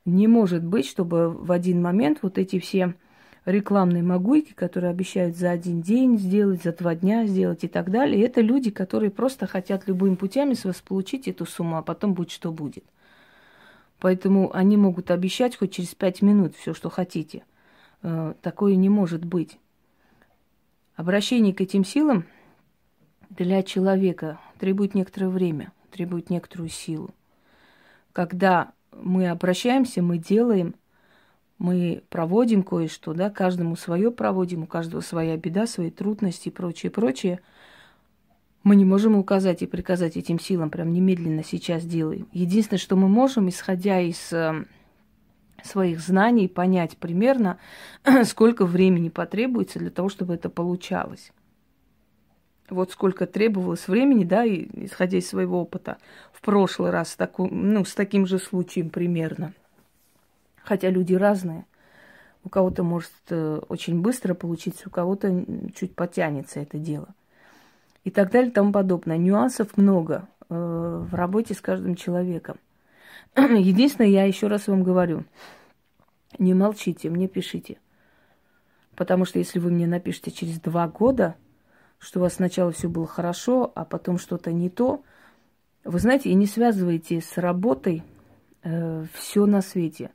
Не 0.05 0.27
может 0.27 0.63
быть, 0.63 0.87
чтобы 0.87 1.29
в 1.29 1.51
один 1.51 1.83
момент 1.83 2.17
вот 2.23 2.39
эти 2.39 2.57
все 2.57 2.95
рекламные 3.45 4.01
могуйки, 4.01 4.53
которые 4.53 4.89
обещают 4.89 5.37
за 5.37 5.51
один 5.51 5.81
день 5.81 6.17
сделать, 6.17 6.63
за 6.63 6.73
два 6.73 6.95
дня 6.95 7.27
сделать 7.27 7.63
и 7.63 7.67
так 7.67 7.91
далее, 7.91 8.25
это 8.25 8.41
люди, 8.41 8.71
которые 8.71 9.11
просто 9.11 9.45
хотят 9.45 9.87
любыми 9.87 10.15
путями 10.15 10.55
с 10.55 10.65
вас 10.65 10.81
получить 10.81 11.27
эту 11.27 11.45
сумму, 11.45 11.77
а 11.77 11.83
потом 11.83 12.15
будет 12.15 12.31
что 12.31 12.51
будет. 12.51 12.85
Поэтому 14.01 14.51
они 14.55 14.77
могут 14.77 15.11
обещать 15.11 15.55
хоть 15.55 15.73
через 15.73 15.93
пять 15.93 16.23
минут 16.23 16.55
все, 16.55 16.73
что 16.73 16.89
хотите. 16.89 17.43
Э, 18.01 18.33
такое 18.41 18.75
не 18.75 18.89
может 18.89 19.23
быть. 19.23 19.59
Обращение 20.95 21.53
к 21.53 21.61
этим 21.61 21.85
силам 21.85 22.25
для 23.29 23.61
человека 23.61 24.39
требует 24.57 24.95
некоторое 24.95 25.27
время, 25.27 25.71
требует 25.91 26.31
некоторую 26.31 26.69
силу. 26.69 27.11
Когда 28.11 28.71
мы 28.91 29.29
обращаемся, 29.29 30.01
мы 30.01 30.17
делаем, 30.17 30.73
мы 31.59 32.01
проводим 32.09 32.63
кое-что, 32.63 33.13
да, 33.13 33.29
каждому 33.29 33.75
свое 33.75 34.09
проводим, 34.09 34.63
у 34.63 34.65
каждого 34.65 35.01
своя 35.01 35.37
беда, 35.37 35.67
свои 35.67 35.91
трудности 35.91 36.47
и 36.49 36.51
прочее, 36.51 36.91
прочее– 36.91 37.39
мы 38.63 38.75
не 38.75 38.85
можем 38.85 39.15
указать 39.15 39.61
и 39.63 39.67
приказать 39.67 40.17
этим 40.17 40.39
силам 40.39 40.69
прям 40.69 40.93
немедленно 40.93 41.43
сейчас 41.43 41.83
делай. 41.83 42.25
Единственное, 42.31 42.79
что 42.79 42.95
мы 42.95 43.07
можем, 43.07 43.49
исходя 43.49 43.99
из 43.99 44.31
э, 44.31 44.65
своих 45.63 45.99
знаний, 45.99 46.47
понять 46.47 46.97
примерно, 46.97 47.57
сколько 48.23 48.65
времени 48.65 49.09
потребуется 49.09 49.79
для 49.79 49.89
того, 49.89 50.09
чтобы 50.09 50.35
это 50.35 50.49
получалось. 50.49 51.31
Вот 52.69 52.91
сколько 52.91 53.25
требовалось 53.25 53.87
времени, 53.87 54.23
да, 54.23 54.45
и, 54.45 54.67
исходя 54.85 55.17
из 55.17 55.27
своего 55.27 55.61
опыта, 55.61 55.97
в 56.31 56.41
прошлый 56.41 56.91
раз 56.91 57.15
таку, 57.15 57.47
ну, 57.47 57.83
с 57.83 57.95
таким 57.95 58.27
же 58.27 58.37
случаем 58.37 58.89
примерно. 58.89 59.53
Хотя 60.63 60.89
люди 60.89 61.15
разные. 61.15 61.65
У 62.43 62.49
кого-то 62.49 62.83
может 62.83 63.11
э, 63.29 63.61
очень 63.69 64.01
быстро 64.01 64.35
получиться, 64.35 64.87
у 64.87 64.91
кого-то 64.91 65.45
чуть 65.75 65.95
потянется 65.95 66.59
это 66.59 66.77
дело 66.77 67.13
и 68.03 68.11
так 68.11 68.31
далее 68.31 68.51
и 68.51 68.53
тому 68.53 68.71
подобное. 68.71 69.17
Нюансов 69.17 69.77
много 69.77 70.27
э, 70.49 70.55
в 70.55 71.13
работе 71.13 71.53
с 71.53 71.61
каждым 71.61 71.95
человеком. 71.95 72.57
Единственное, 73.35 74.09
я 74.09 74.23
еще 74.23 74.47
раз 74.47 74.67
вам 74.67 74.83
говорю, 74.83 75.23
не 76.39 76.53
молчите, 76.53 77.09
мне 77.09 77.27
пишите. 77.27 77.77
Потому 78.95 79.25
что 79.25 79.39
если 79.39 79.59
вы 79.59 79.71
мне 79.71 79.87
напишете 79.87 80.31
через 80.31 80.59
два 80.59 80.87
года, 80.87 81.35
что 81.97 82.19
у 82.19 82.23
вас 82.23 82.35
сначала 82.35 82.71
все 82.71 82.89
было 82.89 83.07
хорошо, 83.07 83.71
а 83.75 83.85
потом 83.85 84.17
что-то 84.17 84.51
не 84.51 84.69
то, 84.69 85.03
вы 85.83 85.99
знаете, 85.99 86.29
и 86.29 86.35
не 86.35 86.45
связывайте 86.45 87.21
с 87.21 87.37
работой 87.37 88.03
э, 88.63 89.05
все 89.13 89.45
на 89.45 89.61
свете. 89.61 90.11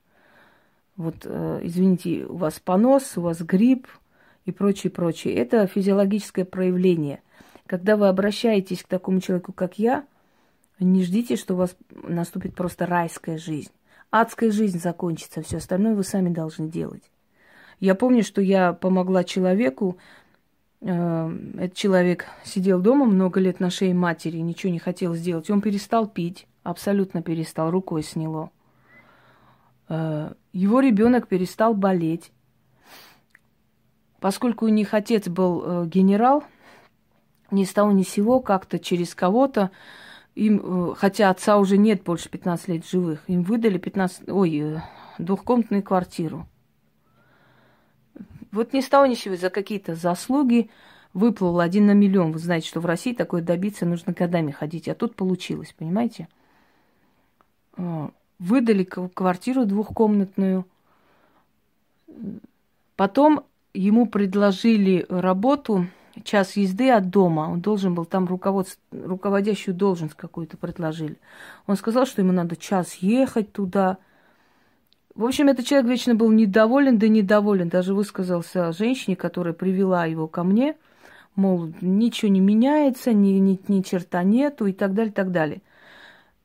Вот, 0.96 1.22
э, 1.24 1.60
извините, 1.62 2.24
у 2.26 2.36
вас 2.36 2.60
понос, 2.60 3.16
у 3.16 3.22
вас 3.22 3.40
грипп 3.42 3.86
и 4.44 4.52
прочее, 4.52 4.90
прочее. 4.90 5.34
Это 5.34 5.66
физиологическое 5.66 6.44
проявление. 6.44 7.22
Когда 7.66 7.96
вы 7.96 8.08
обращаетесь 8.08 8.82
к 8.82 8.88
такому 8.88 9.20
человеку, 9.20 9.52
как 9.52 9.78
я, 9.78 10.04
не 10.78 11.02
ждите, 11.02 11.36
что 11.36 11.54
у 11.54 11.56
вас 11.56 11.76
наступит 11.90 12.54
просто 12.54 12.86
райская 12.86 13.38
жизнь. 13.38 13.72
Адская 14.10 14.50
жизнь 14.50 14.78
закончится, 14.78 15.42
все 15.42 15.56
остальное 15.56 15.94
вы 15.94 16.04
сами 16.04 16.28
должны 16.28 16.68
делать. 16.68 17.02
Я 17.80 17.94
помню, 17.94 18.22
что 18.22 18.40
я 18.40 18.72
помогла 18.72 19.24
человеку, 19.24 19.98
э, 20.80 21.38
этот 21.58 21.74
человек 21.74 22.26
сидел 22.44 22.80
дома 22.80 23.04
много 23.04 23.40
лет 23.40 23.58
на 23.58 23.68
шее 23.68 23.94
матери, 23.94 24.38
ничего 24.38 24.72
не 24.72 24.78
хотел 24.78 25.14
сделать. 25.14 25.50
Он 25.50 25.60
перестал 25.60 26.06
пить, 26.06 26.46
абсолютно 26.62 27.22
перестал, 27.22 27.70
рукой 27.70 28.02
сняло. 28.02 28.50
Э, 29.88 30.32
его 30.52 30.80
ребенок 30.80 31.26
перестал 31.26 31.74
болеть. 31.74 32.30
Поскольку 34.20 34.66
у 34.66 34.68
них 34.68 34.94
отец 34.94 35.28
был 35.28 35.62
э, 35.64 35.86
генерал, 35.86 36.44
ни 37.50 37.64
с 37.64 37.72
того 37.72 37.92
ни 37.92 38.02
с 38.02 38.08
сего, 38.08 38.40
как-то 38.40 38.78
через 38.78 39.14
кого-то, 39.14 39.70
им, 40.34 40.60
э, 40.90 40.94
хотя 40.96 41.30
отца 41.30 41.58
уже 41.58 41.78
нет 41.78 42.02
больше 42.02 42.28
15 42.28 42.68
лет 42.68 42.86
живых, 42.86 43.22
им 43.26 43.42
выдали 43.42 43.78
15, 43.78 44.28
ой, 44.28 44.58
э, 44.58 44.80
двухкомнатную 45.18 45.82
квартиру. 45.82 46.46
Вот 48.52 48.72
ни 48.72 48.80
с 48.80 48.88
того 48.88 49.06
ни 49.06 49.14
с 49.14 49.20
сего 49.20 49.36
за 49.36 49.50
какие-то 49.50 49.94
заслуги 49.94 50.70
выплыл 51.12 51.60
один 51.60 51.86
на 51.86 51.92
миллион. 51.92 52.32
Вы 52.32 52.38
знаете, 52.38 52.68
что 52.68 52.80
в 52.80 52.86
России 52.86 53.14
такое 53.14 53.42
добиться 53.42 53.86
нужно 53.86 54.12
годами 54.12 54.50
ходить, 54.50 54.88
а 54.88 54.94
тут 54.94 55.14
получилось, 55.14 55.74
понимаете? 55.76 56.28
Э, 57.76 58.08
выдали 58.38 58.84
квартиру 58.84 59.64
двухкомнатную. 59.64 60.66
Потом 62.96 63.44
ему 63.72 64.06
предложили 64.06 65.06
работу 65.08 65.86
час 66.24 66.56
езды 66.56 66.90
от 66.90 67.10
дома. 67.10 67.48
Он 67.50 67.60
должен 67.60 67.94
был 67.94 68.04
там 68.04 68.26
руководство, 68.26 68.80
руководящую 68.92 69.74
должность 69.74 70.14
какую-то 70.14 70.56
предложили. 70.56 71.16
Он 71.66 71.76
сказал, 71.76 72.06
что 72.06 72.22
ему 72.22 72.32
надо 72.32 72.56
час 72.56 72.94
ехать 72.96 73.52
туда. 73.52 73.98
В 75.14 75.24
общем, 75.24 75.48
этот 75.48 75.66
человек 75.66 75.88
вечно 75.90 76.14
был 76.14 76.30
недоволен, 76.30 76.98
да 76.98 77.08
недоволен. 77.08 77.68
Даже 77.68 77.94
высказался 77.94 78.72
женщине, 78.72 79.16
которая 79.16 79.54
привела 79.54 80.04
его 80.06 80.28
ко 80.28 80.44
мне. 80.44 80.76
мол, 81.34 81.72
ничего 81.80 82.30
не 82.30 82.40
меняется, 82.40 83.12
ни, 83.12 83.32
ни, 83.38 83.58
ни 83.68 83.82
черта 83.82 84.22
нету 84.22 84.66
и 84.66 84.72
так 84.72 84.94
далее, 84.94 85.12
так 85.12 85.32
далее. 85.32 85.62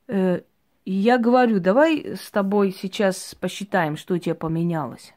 Э, 0.08 0.42
и 0.84 0.92
я 0.92 1.18
говорю, 1.18 1.60
давай 1.60 2.16
с 2.16 2.32
тобой 2.32 2.75
сейчас 2.78 3.36
посчитаем, 3.40 3.98
что 3.98 4.16
у 4.16 4.18
тебя 4.18 4.36
поменялось. 4.36 5.13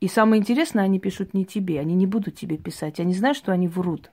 И 0.00 0.08
самое 0.08 0.40
интересное, 0.40 0.84
они 0.84 1.00
пишут 1.00 1.34
не 1.34 1.44
тебе, 1.44 1.80
они 1.80 1.94
не 1.94 2.06
будут 2.06 2.36
тебе 2.36 2.56
писать. 2.56 3.00
Они 3.00 3.14
знают, 3.14 3.36
что 3.36 3.52
они 3.52 3.66
врут. 3.66 4.10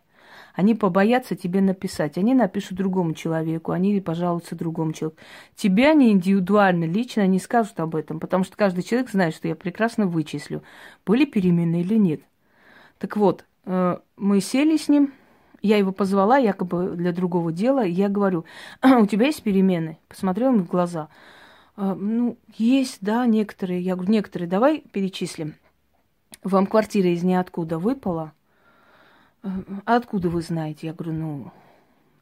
Они 0.56 0.74
побоятся 0.74 1.36
тебе 1.36 1.62
написать. 1.62 2.18
Они 2.18 2.34
напишут 2.34 2.78
другому 2.78 3.14
человеку, 3.14 3.72
они 3.72 4.00
пожалуются 4.00 4.56
другому 4.56 4.94
человеку. 4.94 5.22
Тебе 5.56 5.90
они 5.90 6.12
индивидуально, 6.12 6.86
лично 6.86 7.28
не 7.28 7.40
скажут 7.40 7.80
об 7.80 7.96
этом, 7.96 8.20
потому 8.20 8.44
что 8.44 8.56
каждый 8.56 8.84
человек 8.84 9.12
знает, 9.12 9.36
что 9.36 9.48
я 9.48 9.56
прекрасно 9.56 10.08
вычислю, 10.08 10.64
были 11.06 11.26
перемены 11.26 11.82
или 11.82 11.96
нет. 11.96 12.22
Так 12.98 13.18
вот, 13.18 13.46
э, 13.66 13.98
мы 14.16 14.40
сели 14.40 14.78
с 14.78 14.88
ним, 14.88 15.14
я 15.62 15.78
его 15.78 15.92
позвала 15.92 16.38
якобы 16.38 16.96
для 16.96 17.12
другого 17.12 17.52
дела, 17.52 17.86
и 17.86 17.92
я 17.92 18.08
говорю, 18.08 18.46
у 18.82 19.06
тебя 19.06 19.26
есть 19.26 19.44
перемены? 19.44 19.98
Посмотрел 20.08 20.54
ему 20.54 20.64
в 20.64 20.68
глаза. 20.68 21.10
«Э, 21.76 21.94
ну, 21.94 22.38
есть, 22.58 23.00
да, 23.02 23.26
некоторые. 23.26 23.82
Я 23.82 23.96
говорю, 23.96 24.12
некоторые, 24.12 24.48
давай 24.48 24.84
перечислим. 24.92 25.56
Вам 26.46 26.68
квартира 26.68 27.10
из 27.10 27.24
ниоткуда 27.24 27.80
выпала? 27.80 28.32
А 29.42 29.96
откуда 29.96 30.30
вы 30.30 30.44
знаете? 30.44 30.86
Я 30.88 30.94
говорю, 30.94 31.14
ну, 31.14 31.52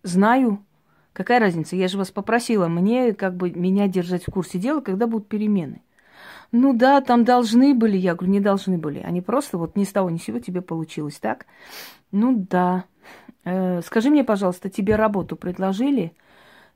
знаю. 0.01 0.63
Какая 1.11 1.41
разница? 1.41 1.75
Я 1.75 1.89
же 1.89 1.97
вас 1.97 2.09
попросила 2.09 2.69
мне 2.69 3.13
как 3.13 3.35
бы 3.35 3.51
меня 3.51 3.87
держать 3.89 4.25
в 4.25 4.31
курсе 4.31 4.59
дела, 4.59 4.79
когда 4.79 5.07
будут 5.07 5.27
перемены. 5.27 5.81
Ну 6.53 6.73
да, 6.73 7.01
там 7.01 7.25
должны 7.25 7.75
были. 7.75 7.97
Я 7.97 8.15
говорю, 8.15 8.31
не 8.31 8.39
должны 8.39 8.77
были. 8.77 8.99
Они 8.99 9.21
просто 9.21 9.57
вот 9.57 9.75
ни 9.75 9.83
с 9.83 9.91
того 9.91 10.09
ни 10.09 10.17
с 10.17 10.23
сего 10.23 10.39
тебе 10.39 10.61
получилось, 10.61 11.19
так? 11.19 11.45
Ну 12.13 12.45
да. 12.49 12.85
Э, 13.43 13.81
скажи 13.81 14.09
мне, 14.09 14.23
пожалуйста, 14.23 14.69
тебе 14.69 14.95
работу 14.95 15.35
предложили? 15.35 16.13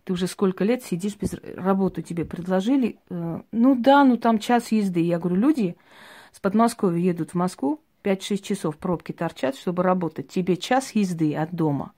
Ты 0.03 0.11
уже 0.11 0.27
сколько 0.27 0.65
лет 0.65 0.83
сидишь 0.83 1.15
без 1.15 1.33
работы, 1.55 2.01
тебе 2.01 2.25
предложили? 2.25 2.99
Э, 3.09 3.39
ну 3.53 3.75
да, 3.75 4.03
ну 4.03 4.17
там 4.17 4.37
час 4.37 4.73
езды. 4.73 4.99
Я 4.99 5.17
говорю, 5.17 5.37
люди 5.37 5.77
с 6.37 6.39
Подмосковья 6.39 6.99
едут 7.03 7.31
в 7.31 7.33
Москву, 7.33 7.81
5-6 8.03 8.43
часов 8.43 8.77
пробки 8.77 9.11
торчат, 9.11 9.55
чтобы 9.55 9.81
работать. 9.81 10.27
Тебе 10.27 10.55
час 10.55 10.91
езды 10.91 11.35
от 11.35 11.51
дома. 11.51 11.93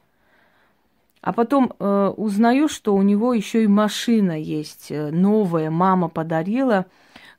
А 1.20 1.34
потом 1.34 1.74
э, 1.78 2.14
узнаю, 2.16 2.70
что 2.70 2.96
у 2.96 3.02
него 3.02 3.34
еще 3.34 3.66
и 3.66 3.68
машина 3.68 4.42
есть 4.42 4.92
э, 4.92 5.12
новая. 5.12 5.70
Мама 5.70 6.08
подарила 6.08 6.86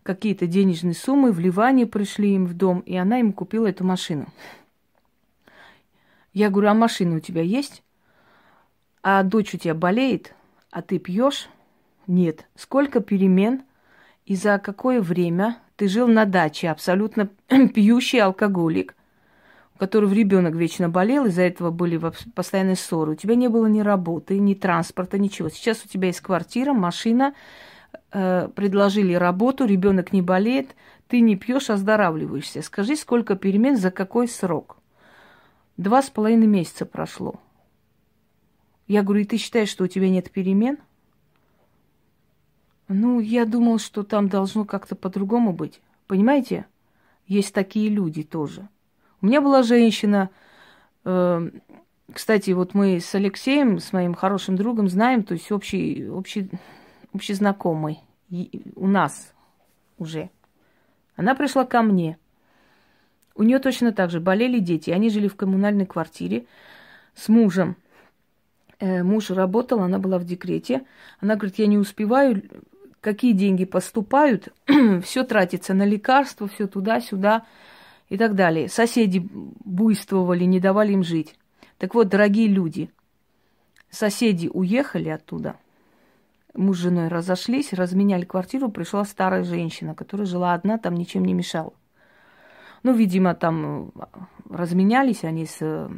какие-то 0.02 0.46
денежные 0.46 0.92
суммы, 0.92 1.32
вливания 1.32 1.86
пришли 1.86 2.34
им 2.34 2.44
в 2.44 2.52
дом, 2.52 2.80
и 2.80 2.94
она 2.96 3.18
им 3.18 3.32
купила 3.32 3.68
эту 3.68 3.82
машину. 3.82 4.26
Я 6.34 6.50
говорю, 6.50 6.68
а 6.68 6.74
машина 6.74 7.16
у 7.16 7.20
тебя 7.20 7.40
есть? 7.40 7.82
А 9.02 9.22
дочь 9.22 9.54
у 9.54 9.56
тебя 9.56 9.74
болеет? 9.74 10.34
А 10.70 10.82
ты 10.82 10.98
пьешь? 10.98 11.48
Нет. 12.06 12.44
Сколько 12.56 13.00
перемен 13.00 13.62
и 14.26 14.36
за 14.36 14.58
какое 14.58 15.00
время 15.00 15.56
ты 15.80 15.88
жил 15.88 16.08
на 16.08 16.26
даче, 16.26 16.68
абсолютно 16.68 17.30
пьющий 17.48 18.20
алкоголик, 18.20 18.94
у 19.74 19.78
которого 19.78 20.12
ребенок 20.12 20.54
вечно 20.54 20.90
болел, 20.90 21.24
из-за 21.24 21.40
этого 21.40 21.70
были 21.70 21.98
постоянные 22.34 22.76
ссоры. 22.76 23.12
У 23.12 23.14
тебя 23.14 23.34
не 23.34 23.48
было 23.48 23.64
ни 23.64 23.80
работы, 23.80 24.38
ни 24.38 24.52
транспорта, 24.52 25.16
ничего. 25.16 25.48
Сейчас 25.48 25.82
у 25.82 25.88
тебя 25.88 26.08
есть 26.08 26.20
квартира, 26.20 26.74
машина, 26.74 27.32
э, 28.12 28.50
предложили 28.54 29.14
работу, 29.14 29.64
ребенок 29.64 30.12
не 30.12 30.20
болеет, 30.20 30.76
ты 31.08 31.20
не 31.20 31.34
пьешь, 31.34 31.70
оздоравливаешься. 31.70 32.60
Скажи, 32.60 32.94
сколько 32.94 33.34
перемен, 33.34 33.78
за 33.78 33.90
какой 33.90 34.28
срок? 34.28 34.76
Два 35.78 36.02
с 36.02 36.10
половиной 36.10 36.46
месяца 36.46 36.84
прошло. 36.84 37.36
Я 38.86 39.02
говорю, 39.02 39.22
и 39.22 39.24
ты 39.24 39.38
считаешь, 39.38 39.70
что 39.70 39.84
у 39.84 39.86
тебя 39.86 40.10
нет 40.10 40.30
перемен? 40.30 40.76
Ну, 42.92 43.20
я 43.20 43.46
думал, 43.46 43.78
что 43.78 44.02
там 44.02 44.28
должно 44.28 44.64
как-то 44.64 44.96
по-другому 44.96 45.52
быть. 45.52 45.80
Понимаете? 46.08 46.66
Есть 47.28 47.54
такие 47.54 47.88
люди 47.88 48.24
тоже. 48.24 48.68
У 49.22 49.26
меня 49.26 49.40
была 49.40 49.62
женщина, 49.62 50.28
э, 51.04 51.50
кстати, 52.12 52.50
вот 52.50 52.74
мы 52.74 52.98
с 52.98 53.14
Алексеем, 53.14 53.78
с 53.78 53.92
моим 53.92 54.14
хорошим 54.14 54.56
другом, 54.56 54.88
знаем, 54.88 55.22
то 55.22 55.34
есть 55.34 55.52
общий, 55.52 56.08
общий, 56.08 56.50
общий 57.14 57.34
знакомый 57.34 58.00
у 58.74 58.88
нас 58.88 59.34
уже. 59.96 60.28
Она 61.14 61.36
пришла 61.36 61.64
ко 61.64 61.82
мне. 61.82 62.18
У 63.36 63.44
нее 63.44 63.60
точно 63.60 63.92
так 63.92 64.10
же 64.10 64.18
болели 64.18 64.58
дети. 64.58 64.90
Они 64.90 65.10
жили 65.10 65.28
в 65.28 65.36
коммунальной 65.36 65.86
квартире 65.86 66.46
с 67.14 67.28
мужем. 67.28 67.76
Э, 68.80 69.04
муж 69.04 69.30
работал, 69.30 69.80
она 69.80 70.00
была 70.00 70.18
в 70.18 70.24
декрете. 70.24 70.82
Она 71.20 71.36
говорит, 71.36 71.60
я 71.60 71.68
не 71.68 71.78
успеваю 71.78 72.42
какие 73.00 73.32
деньги 73.32 73.64
поступают, 73.64 74.48
все 75.02 75.24
тратится 75.24 75.74
на 75.74 75.84
лекарства, 75.84 76.48
все 76.48 76.66
туда-сюда 76.66 77.46
и 78.08 78.16
так 78.16 78.34
далее. 78.34 78.68
Соседи 78.68 79.26
буйствовали, 79.32 80.44
не 80.44 80.60
давали 80.60 80.92
им 80.92 81.02
жить. 81.02 81.34
Так 81.78 81.94
вот, 81.94 82.08
дорогие 82.08 82.48
люди, 82.48 82.90
соседи 83.90 84.50
уехали 84.52 85.08
оттуда, 85.08 85.56
муж 86.54 86.78
с 86.78 86.80
женой 86.80 87.08
разошлись, 87.08 87.72
разменяли 87.72 88.24
квартиру, 88.24 88.68
пришла 88.68 89.04
старая 89.04 89.44
женщина, 89.44 89.94
которая 89.94 90.26
жила 90.26 90.52
одна, 90.52 90.78
там 90.78 90.94
ничем 90.94 91.24
не 91.24 91.32
мешала. 91.32 91.72
Ну, 92.82 92.92
видимо, 92.92 93.34
там 93.34 93.88
э, 93.88 93.90
разменялись 94.48 95.24
они 95.24 95.46
с, 95.46 95.58
со 95.58 95.90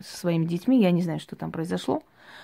своими 0.00 0.44
детьми, 0.44 0.80
я 0.80 0.92
не 0.92 1.02
знаю, 1.02 1.18
что 1.20 1.36
там 1.36 1.50
произошло. 1.50 2.02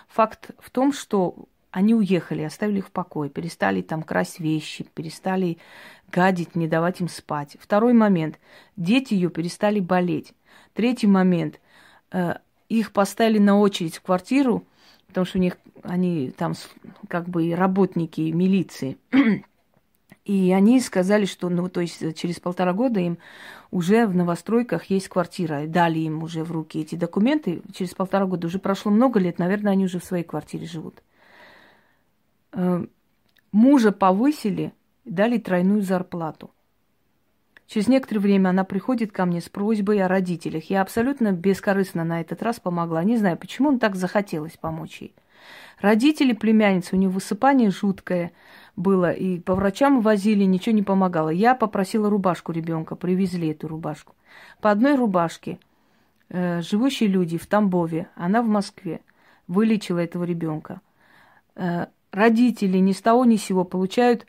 Факт 0.08 0.50
в 0.58 0.70
том, 0.70 0.92
что 0.92 1.46
они 1.70 1.94
уехали, 1.94 2.42
оставили 2.42 2.78
их 2.78 2.88
в 2.88 2.90
покое, 2.90 3.30
перестали 3.30 3.82
там 3.82 4.02
красть 4.02 4.40
вещи, 4.40 4.86
перестали 4.94 5.58
гадить, 6.10 6.54
не 6.54 6.66
давать 6.66 7.00
им 7.00 7.08
спать. 7.08 7.56
Второй 7.60 7.92
момент. 7.92 8.38
Дети 8.76 9.14
ее 9.14 9.30
перестали 9.30 9.80
болеть. 9.80 10.32
Третий 10.72 11.06
момент. 11.06 11.60
Э, 12.10 12.36
их 12.68 12.92
поставили 12.92 13.38
на 13.38 13.58
очередь 13.58 13.96
в 13.96 14.02
квартиру, 14.02 14.64
потому 15.08 15.26
что 15.26 15.38
у 15.38 15.40
них 15.40 15.56
они 15.82 16.30
там 16.30 16.54
как 17.08 17.28
бы 17.28 17.54
работники 17.54 18.20
милиции. 18.20 18.96
И 20.24 20.52
они 20.52 20.78
сказали, 20.80 21.24
что, 21.24 21.48
ну, 21.48 21.70
то 21.70 21.80
есть 21.80 22.18
через 22.18 22.38
полтора 22.38 22.74
года 22.74 23.00
им 23.00 23.16
уже 23.70 24.06
в 24.06 24.14
новостройках 24.14 24.84
есть 24.84 25.08
квартира. 25.08 25.66
Дали 25.66 26.00
им 26.00 26.22
уже 26.22 26.44
в 26.44 26.52
руки 26.52 26.80
эти 26.80 26.96
документы. 26.96 27.62
Через 27.72 27.94
полтора 27.94 28.26
года 28.26 28.46
уже 28.46 28.58
прошло 28.58 28.92
много 28.92 29.18
лет, 29.18 29.38
наверное, 29.38 29.72
они 29.72 29.86
уже 29.86 29.98
в 29.98 30.04
своей 30.04 30.24
квартире 30.24 30.66
живут. 30.66 31.02
Э, 32.52 32.84
мужа 33.52 33.92
повысили, 33.92 34.72
дали 35.04 35.38
тройную 35.38 35.82
зарплату. 35.82 36.50
Через 37.66 37.86
некоторое 37.86 38.20
время 38.20 38.48
она 38.48 38.64
приходит 38.64 39.12
ко 39.12 39.26
мне 39.26 39.42
с 39.42 39.48
просьбой 39.50 40.02
о 40.02 40.08
родителях. 40.08 40.70
Я 40.70 40.80
абсолютно 40.80 41.32
бескорыстно 41.32 42.02
на 42.02 42.20
этот 42.22 42.42
раз 42.42 42.58
помогла. 42.58 43.04
Не 43.04 43.18
знаю, 43.18 43.36
почему 43.36 43.68
он 43.68 43.78
так 43.78 43.94
захотелось 43.94 44.56
помочь 44.56 45.02
ей. 45.02 45.14
Родители 45.80 46.32
племянницы, 46.32 46.96
у 46.96 46.98
нее 46.98 47.10
высыпание 47.10 47.70
жуткое 47.70 48.32
было, 48.74 49.12
и 49.12 49.38
по 49.38 49.54
врачам 49.54 50.00
возили, 50.00 50.44
ничего 50.44 50.74
не 50.74 50.82
помогало. 50.82 51.28
Я 51.28 51.54
попросила 51.54 52.08
рубашку 52.08 52.52
ребенка, 52.52 52.96
привезли 52.96 53.48
эту 53.48 53.68
рубашку. 53.68 54.14
По 54.60 54.70
одной 54.70 54.96
рубашке 54.96 55.60
э, 56.30 56.62
живущие 56.62 57.08
люди 57.08 57.36
в 57.38 57.46
Тамбове, 57.46 58.08
она 58.16 58.42
в 58.42 58.48
Москве, 58.48 59.00
вылечила 59.46 59.98
этого 59.98 60.24
ребенка. 60.24 60.80
Э, 61.54 61.86
родители 62.12 62.78
ни 62.78 62.92
с 62.92 63.00
того 63.00 63.24
ни 63.24 63.36
с 63.36 63.44
сего 63.44 63.64
получают 63.64 64.26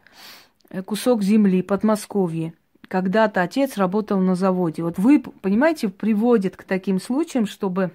э, 0.70 0.82
кусок 0.84 1.24
земли, 1.24 1.62
Подмосковье. 1.62 2.54
Когда-то 2.88 3.42
отец 3.42 3.78
работал 3.78 4.20
на 4.20 4.36
заводе. 4.36 4.84
Вот 4.84 4.98
вы, 4.98 5.20
понимаете, 5.20 5.90
приводит 5.90 6.58
к 6.58 6.64
таким 6.64 7.00
случаям, 7.00 7.46
чтобы 7.46 7.92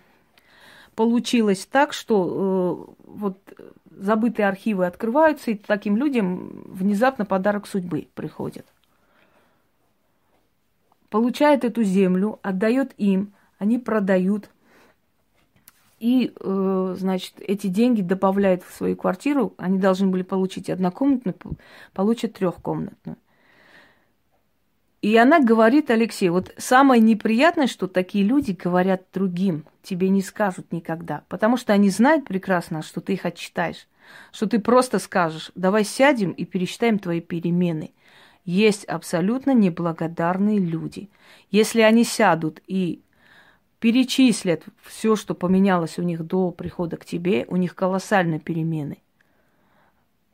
получилось 0.94 1.66
так, 1.70 1.92
что 1.92 2.87
э, 2.88 3.03
вот 3.07 3.38
забытые 3.90 4.49
архивы 4.49 4.87
открываются, 4.87 5.51
и 5.51 5.55
таким 5.55 5.97
людям 5.97 6.64
внезапно 6.66 7.25
подарок 7.25 7.66
судьбы 7.66 8.09
приходит. 8.14 8.66
Получает 11.11 11.64
эту 11.64 11.83
землю, 11.85 12.38
отдает 12.42 12.92
им, 12.97 13.33
они 13.59 13.79
продают, 13.79 14.51
и, 16.05 16.35
э, 16.38 16.97
значит, 16.99 17.33
эти 17.38 17.69
деньги 17.69 18.03
добавляют 18.03 18.62
в 18.62 18.75
свою 18.75 18.95
квартиру. 18.95 19.55
Они 19.57 19.79
должны 19.79 20.09
были 20.09 20.23
получить 20.23 20.69
однокомнатную, 20.69 21.35
получат 21.95 22.35
трехкомнатную. 22.35 23.17
И 25.01 25.17
она 25.17 25.40
говорит, 25.40 25.90
Алексей, 25.90 26.29
вот 26.29 26.53
самое 26.59 27.01
неприятное, 27.01 27.67
что 27.69 27.88
такие 27.88 28.23
люди 28.23 28.53
говорят 28.53 29.05
другим, 29.14 29.64
тебе 29.83 30.11
не 30.11 30.21
скажут 30.21 30.73
никогда, 30.73 31.23
потому 31.31 31.57
что 31.57 31.73
они 31.73 31.88
знают 31.88 32.27
прекрасно, 32.27 32.83
что 32.83 33.01
ты 33.01 33.14
их 33.14 33.25
отчитаешь, 33.25 33.88
что 34.31 34.47
ты 34.47 34.59
просто 34.59 34.99
скажешь, 34.99 35.53
давай 35.55 35.85
сядем 35.85 36.33
и 36.33 36.45
пересчитаем 36.45 36.99
твои 36.99 37.23
перемены. 37.23 37.93
Есть 38.45 38.85
абсолютно 38.85 39.55
неблагодарные 39.55 40.59
люди. 40.59 41.09
Если 41.51 41.81
они 41.81 42.05
сядут 42.05 42.61
и 42.67 43.01
перечислят 43.85 44.62
все, 44.83 45.14
что 45.14 45.35
поменялось 45.35 45.99
у 45.99 46.03
них 46.03 46.25
до 46.25 46.53
прихода 46.53 46.97
к 46.97 47.05
тебе, 47.05 47.44
у 47.49 47.57
них 47.57 47.75
колоссальные 47.75 48.40
перемены. 48.40 48.97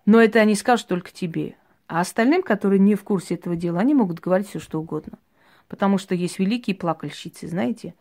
Но 0.06 0.20
это 0.20 0.38
они 0.38 0.54
скажут 0.54 0.86
только 0.86 1.10
тебе. 1.10 1.56
А 1.88 1.98
остальным, 1.98 2.44
которые 2.44 2.78
не 2.78 2.94
в 2.94 3.02
курсе 3.02 3.34
этого 3.34 3.56
дела, 3.56 3.80
они 3.80 3.92
могут 3.92 4.20
говорить 4.20 4.48
все, 4.48 4.60
что 4.60 4.78
угодно. 4.78 5.18
Потому 5.66 5.98
что 5.98 6.14
есть 6.14 6.38
великие 6.38 6.76
плакальщицы, 6.76 7.48
знаете, 7.48 7.96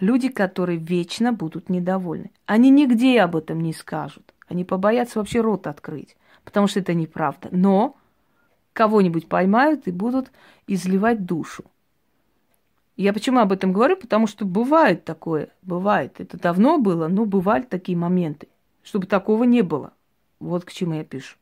люди, 0.00 0.28
которые 0.28 0.76
вечно 0.76 1.32
будут 1.32 1.70
недовольны. 1.70 2.30
Они 2.44 2.68
нигде 2.68 3.22
об 3.22 3.36
этом 3.36 3.62
не 3.62 3.72
скажут. 3.72 4.34
Они 4.48 4.66
побоятся 4.66 5.18
вообще 5.18 5.40
рот 5.40 5.66
открыть, 5.66 6.14
потому 6.44 6.66
что 6.66 6.80
это 6.80 6.92
неправда. 6.92 7.48
Но 7.52 7.96
кого-нибудь 8.74 9.30
поймают 9.30 9.88
и 9.88 9.92
будут 9.92 10.30
изливать 10.66 11.24
душу. 11.24 11.64
Я 13.00 13.14
почему 13.14 13.40
об 13.40 13.50
этом 13.50 13.72
говорю? 13.72 13.96
Потому 13.96 14.26
что 14.26 14.44
бывает 14.44 15.06
такое, 15.06 15.48
бывает. 15.62 16.20
Это 16.20 16.38
давно 16.38 16.76
было, 16.76 17.08
но 17.08 17.24
бывали 17.24 17.62
такие 17.62 17.96
моменты, 17.96 18.48
чтобы 18.82 19.06
такого 19.06 19.44
не 19.44 19.62
было. 19.62 19.94
Вот 20.38 20.66
к 20.66 20.70
чему 20.70 20.92
я 20.92 21.04
пишу. 21.04 21.38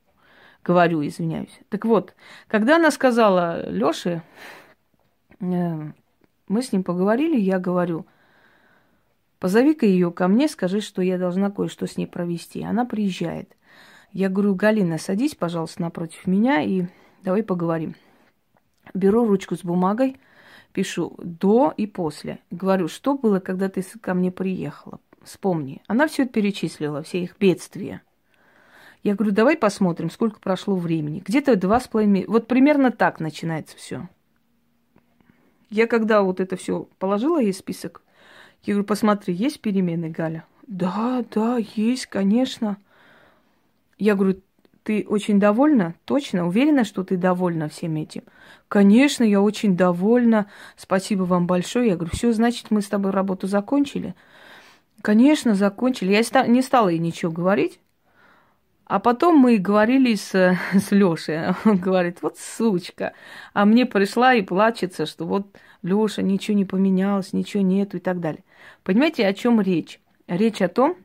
Говорю, 0.62 1.04
извиняюсь. 1.04 1.58
Так 1.68 1.84
вот, 1.84 2.14
когда 2.46 2.76
она 2.76 2.92
сказала 2.92 3.68
Лёше, 3.68 4.22
э, 5.40 5.92
мы 6.46 6.62
с 6.62 6.70
ним 6.70 6.84
поговорили, 6.84 7.36
я 7.36 7.58
говорю, 7.58 8.06
позови-ка 9.40 9.84
ее 9.84 10.12
ко 10.12 10.28
мне, 10.28 10.46
скажи, 10.46 10.80
что 10.80 11.02
я 11.02 11.18
должна 11.18 11.50
кое-что 11.50 11.88
с 11.88 11.96
ней 11.96 12.06
провести. 12.06 12.62
Она 12.62 12.84
приезжает. 12.84 13.56
Я 14.12 14.28
говорю, 14.28 14.54
Галина, 14.54 14.96
садись, 14.96 15.34
пожалуйста, 15.34 15.82
напротив 15.82 16.24
меня 16.28 16.62
и 16.62 16.86
давай 17.24 17.42
поговорим. 17.42 17.96
Беру 18.94 19.26
ручку 19.26 19.56
с 19.56 19.64
бумагой, 19.64 20.18
пишу 20.78 21.12
до 21.18 21.74
и 21.76 21.88
после. 21.88 22.38
Говорю, 22.52 22.86
что 22.86 23.18
было, 23.18 23.40
когда 23.40 23.68
ты 23.68 23.82
ко 24.00 24.14
мне 24.14 24.30
приехала? 24.30 25.00
Вспомни. 25.24 25.82
Она 25.88 26.06
все 26.06 26.22
это 26.22 26.34
перечислила, 26.34 27.02
все 27.02 27.24
их 27.24 27.36
бедствия. 27.36 28.02
Я 29.02 29.16
говорю, 29.16 29.32
давай 29.32 29.56
посмотрим, 29.56 30.08
сколько 30.08 30.38
прошло 30.38 30.76
времени. 30.76 31.20
Где-то 31.26 31.56
два 31.56 31.80
с 31.80 31.88
половиной 31.88 32.26
Вот 32.28 32.46
примерно 32.46 32.92
так 32.92 33.18
начинается 33.18 33.76
все. 33.76 34.08
Я 35.68 35.88
когда 35.88 36.22
вот 36.22 36.38
это 36.38 36.54
все 36.54 36.88
положила 37.00 37.40
ей 37.40 37.52
список, 37.52 38.04
я 38.62 38.74
говорю, 38.74 38.86
посмотри, 38.86 39.34
есть 39.34 39.60
перемены, 39.60 40.10
Галя? 40.10 40.44
Да, 40.68 41.24
да, 41.34 41.56
есть, 41.56 42.06
конечно. 42.06 42.76
Я 43.98 44.14
говорю, 44.14 44.40
ты 44.88 45.04
очень 45.06 45.38
довольна? 45.38 45.94
Точно? 46.06 46.46
Уверена, 46.46 46.82
что 46.82 47.04
ты 47.04 47.18
довольна 47.18 47.68
всем 47.68 47.96
этим? 47.96 48.22
Конечно, 48.68 49.22
я 49.22 49.42
очень 49.42 49.76
довольна. 49.76 50.46
Спасибо 50.78 51.24
вам 51.24 51.46
большое. 51.46 51.88
Я 51.88 51.96
говорю, 51.96 52.10
все, 52.14 52.32
значит, 52.32 52.70
мы 52.70 52.80
с 52.80 52.88
тобой 52.88 53.10
работу 53.10 53.46
закончили? 53.46 54.14
Конечно, 55.02 55.54
закончили. 55.54 56.12
Я 56.12 56.46
не 56.46 56.62
стала 56.62 56.88
ей 56.88 57.00
ничего 57.00 57.30
говорить. 57.30 57.80
А 58.86 58.98
потом 58.98 59.36
мы 59.36 59.58
говорили 59.58 60.14
с, 60.14 60.30
с 60.72 60.90
Лешей. 60.90 61.54
Он 61.66 61.76
говорит, 61.76 62.22
вот 62.22 62.38
сучка. 62.38 63.12
А 63.52 63.66
мне 63.66 63.84
пришла 63.84 64.32
и 64.32 64.40
плачется, 64.40 65.04
что 65.04 65.26
вот 65.26 65.54
Леша, 65.82 66.22
ничего 66.22 66.56
не 66.56 66.64
поменялось, 66.64 67.34
ничего 67.34 67.62
нету 67.62 67.98
и 67.98 68.00
так 68.00 68.20
далее. 68.20 68.42
Понимаете, 68.84 69.26
о 69.26 69.34
чем 69.34 69.60
речь? 69.60 70.00
Речь 70.28 70.62
о 70.62 70.68
том, 70.68 70.96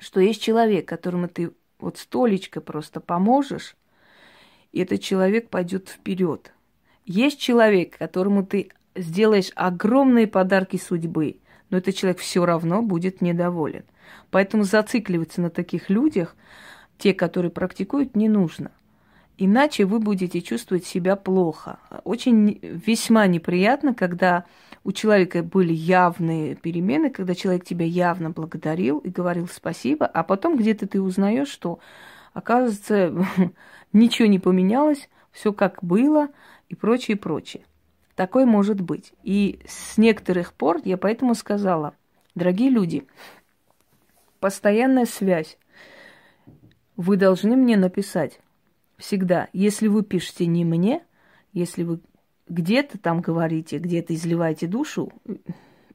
что 0.00 0.18
есть 0.18 0.42
человек, 0.42 0.88
которому 0.88 1.28
ты 1.28 1.52
вот 1.78 1.98
столечко 1.98 2.60
просто 2.60 3.00
поможешь, 3.00 3.76
и 4.72 4.80
этот 4.80 5.00
человек 5.00 5.48
пойдет 5.48 5.88
вперед. 5.88 6.52
Есть 7.04 7.40
человек, 7.40 7.96
которому 7.96 8.44
ты 8.44 8.70
сделаешь 8.94 9.50
огромные 9.54 10.26
подарки 10.26 10.76
судьбы, 10.76 11.38
но 11.70 11.78
этот 11.78 11.94
человек 11.94 12.18
все 12.18 12.44
равно 12.44 12.82
будет 12.82 13.20
недоволен. 13.20 13.84
Поэтому 14.30 14.64
зацикливаться 14.64 15.40
на 15.40 15.50
таких 15.50 15.90
людях– 15.90 16.36
те, 16.98 17.14
которые 17.14 17.50
практикуют, 17.50 18.16
не 18.16 18.28
нужно. 18.28 18.72
Иначе 19.38 19.84
вы 19.84 20.00
будете 20.00 20.42
чувствовать 20.42 20.84
себя 20.84 21.14
плохо. 21.14 21.78
Очень 22.02 22.58
весьма 22.60 23.26
неприятно, 23.28 23.94
когда 23.94 24.44
у 24.88 24.92
человека 24.92 25.42
были 25.42 25.74
явные 25.74 26.54
перемены, 26.54 27.10
когда 27.10 27.34
человек 27.34 27.62
тебя 27.62 27.84
явно 27.84 28.30
благодарил 28.30 28.96
и 29.00 29.10
говорил 29.10 29.46
спасибо, 29.46 30.06
а 30.06 30.22
потом 30.22 30.56
где-то 30.56 30.88
ты 30.88 31.02
узнаешь, 31.02 31.50
что, 31.50 31.78
оказывается, 32.32 33.12
ничего 33.92 34.28
не 34.28 34.38
поменялось, 34.38 35.10
все 35.30 35.52
как 35.52 35.84
было 35.84 36.28
и 36.70 36.74
прочее, 36.74 37.18
прочее. 37.18 37.64
Такое 38.14 38.46
может 38.46 38.80
быть. 38.80 39.12
И 39.22 39.60
с 39.68 39.98
некоторых 39.98 40.54
пор 40.54 40.80
я 40.86 40.96
поэтому 40.96 41.34
сказала, 41.34 41.92
дорогие 42.34 42.70
люди, 42.70 43.06
постоянная 44.40 45.04
связь 45.04 45.58
вы 46.96 47.18
должны 47.18 47.56
мне 47.56 47.76
написать 47.76 48.40
всегда. 48.96 49.48
Если 49.52 49.86
вы 49.86 50.02
пишете 50.02 50.46
не 50.46 50.64
мне, 50.64 51.02
если 51.52 51.82
вы 51.82 52.00
где-то 52.48 52.98
там 52.98 53.20
говорите, 53.20 53.78
где-то 53.78 54.14
изливаете 54.14 54.66
душу, 54.66 55.12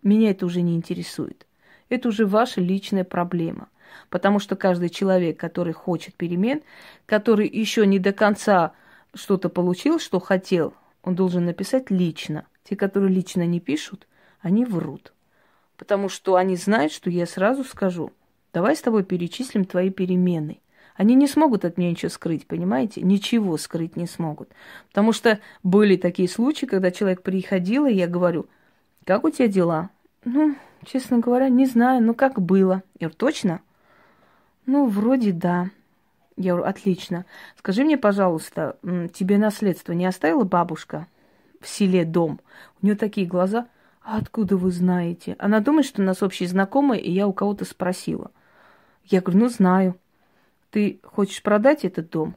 меня 0.01 0.31
это 0.31 0.45
уже 0.45 0.61
не 0.61 0.75
интересует. 0.75 1.47
Это 1.89 2.09
уже 2.09 2.25
ваша 2.25 2.61
личная 2.61 3.03
проблема. 3.03 3.69
Потому 4.09 4.39
что 4.39 4.55
каждый 4.55 4.89
человек, 4.89 5.39
который 5.39 5.73
хочет 5.73 6.15
перемен, 6.15 6.61
который 7.05 7.47
еще 7.47 7.85
не 7.85 7.99
до 7.99 8.11
конца 8.11 8.73
что-то 9.13 9.49
получил, 9.49 9.99
что 9.99 10.19
хотел, 10.19 10.73
он 11.03 11.15
должен 11.15 11.45
написать 11.45 11.91
лично. 11.91 12.45
Те, 12.63 12.75
которые 12.75 13.13
лично 13.13 13.45
не 13.45 13.59
пишут, 13.59 14.07
они 14.39 14.65
врут. 14.65 15.13
Потому 15.77 16.09
что 16.09 16.35
они 16.35 16.55
знают, 16.55 16.91
что 16.91 17.09
я 17.09 17.25
сразу 17.25 17.63
скажу, 17.63 18.11
давай 18.53 18.75
с 18.75 18.81
тобой 18.81 19.03
перечислим 19.03 19.65
твои 19.65 19.89
перемены. 19.89 20.59
Они 20.95 21.15
не 21.15 21.27
смогут 21.27 21.65
от 21.65 21.77
меня 21.77 21.91
ничего 21.91 22.09
скрыть, 22.09 22.45
понимаете? 22.45 23.01
Ничего 23.01 23.57
скрыть 23.57 23.95
не 23.95 24.05
смогут. 24.05 24.49
Потому 24.89 25.11
что 25.11 25.39
были 25.63 25.95
такие 25.95 26.29
случаи, 26.29 26.65
когда 26.65 26.91
человек 26.91 27.23
приходил, 27.23 27.85
и 27.85 27.93
я 27.93 28.07
говорю, 28.07 28.47
как 29.05 29.23
у 29.23 29.29
тебя 29.29 29.47
дела? 29.47 29.89
Ну, 30.23 30.55
честно 30.85 31.19
говоря, 31.19 31.49
не 31.49 31.65
знаю, 31.65 32.03
ну 32.03 32.13
как 32.13 32.39
было. 32.39 32.83
Я 32.99 33.07
говорю, 33.07 33.15
точно? 33.17 33.61
Ну, 34.65 34.87
вроде 34.87 35.31
да. 35.31 35.71
Я 36.37 36.53
говорю, 36.53 36.69
отлично. 36.69 37.25
Скажи 37.57 37.83
мне, 37.83 37.97
пожалуйста, 37.97 38.77
тебе 39.13 39.37
наследство 39.37 39.93
не 39.93 40.05
оставила 40.05 40.43
бабушка 40.43 41.07
в 41.59 41.67
селе 41.67 42.05
дом? 42.05 42.39
У 42.81 42.85
нее 42.85 42.95
такие 42.95 43.27
глаза. 43.27 43.67
А 44.03 44.17
откуда 44.17 44.57
вы 44.57 44.71
знаете? 44.71 45.35
Она 45.39 45.59
думает, 45.59 45.85
что 45.85 46.01
у 46.01 46.05
нас 46.05 46.21
общие 46.21 46.47
знакомые, 46.47 47.01
и 47.01 47.11
я 47.11 47.25
у 47.25 47.33
кого-то 47.33 47.65
спросила. 47.65 48.31
Я 49.05 49.21
говорю, 49.21 49.39
ну 49.39 49.49
знаю 49.49 49.95
ты 50.73 50.99
хочешь 51.03 51.43
продать 51.43 51.85
этот 51.85 52.09
дом? 52.09 52.35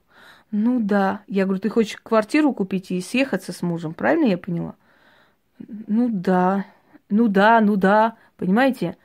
Ну 0.50 0.78
да. 0.78 1.22
Я 1.26 1.44
говорю, 1.44 1.60
ты 1.60 1.70
хочешь 1.70 1.96
квартиру 1.96 2.52
купить 2.52 2.90
и 2.90 3.00
съехаться 3.00 3.52
с 3.52 3.62
мужем, 3.62 3.94
правильно 3.94 4.26
я 4.26 4.38
поняла? 4.38 4.74
Ну 5.58 6.08
да. 6.10 6.66
Ну 7.08 7.28
да, 7.28 7.60
ну 7.62 7.76
да. 7.76 8.16
Понимаете? 8.36 8.96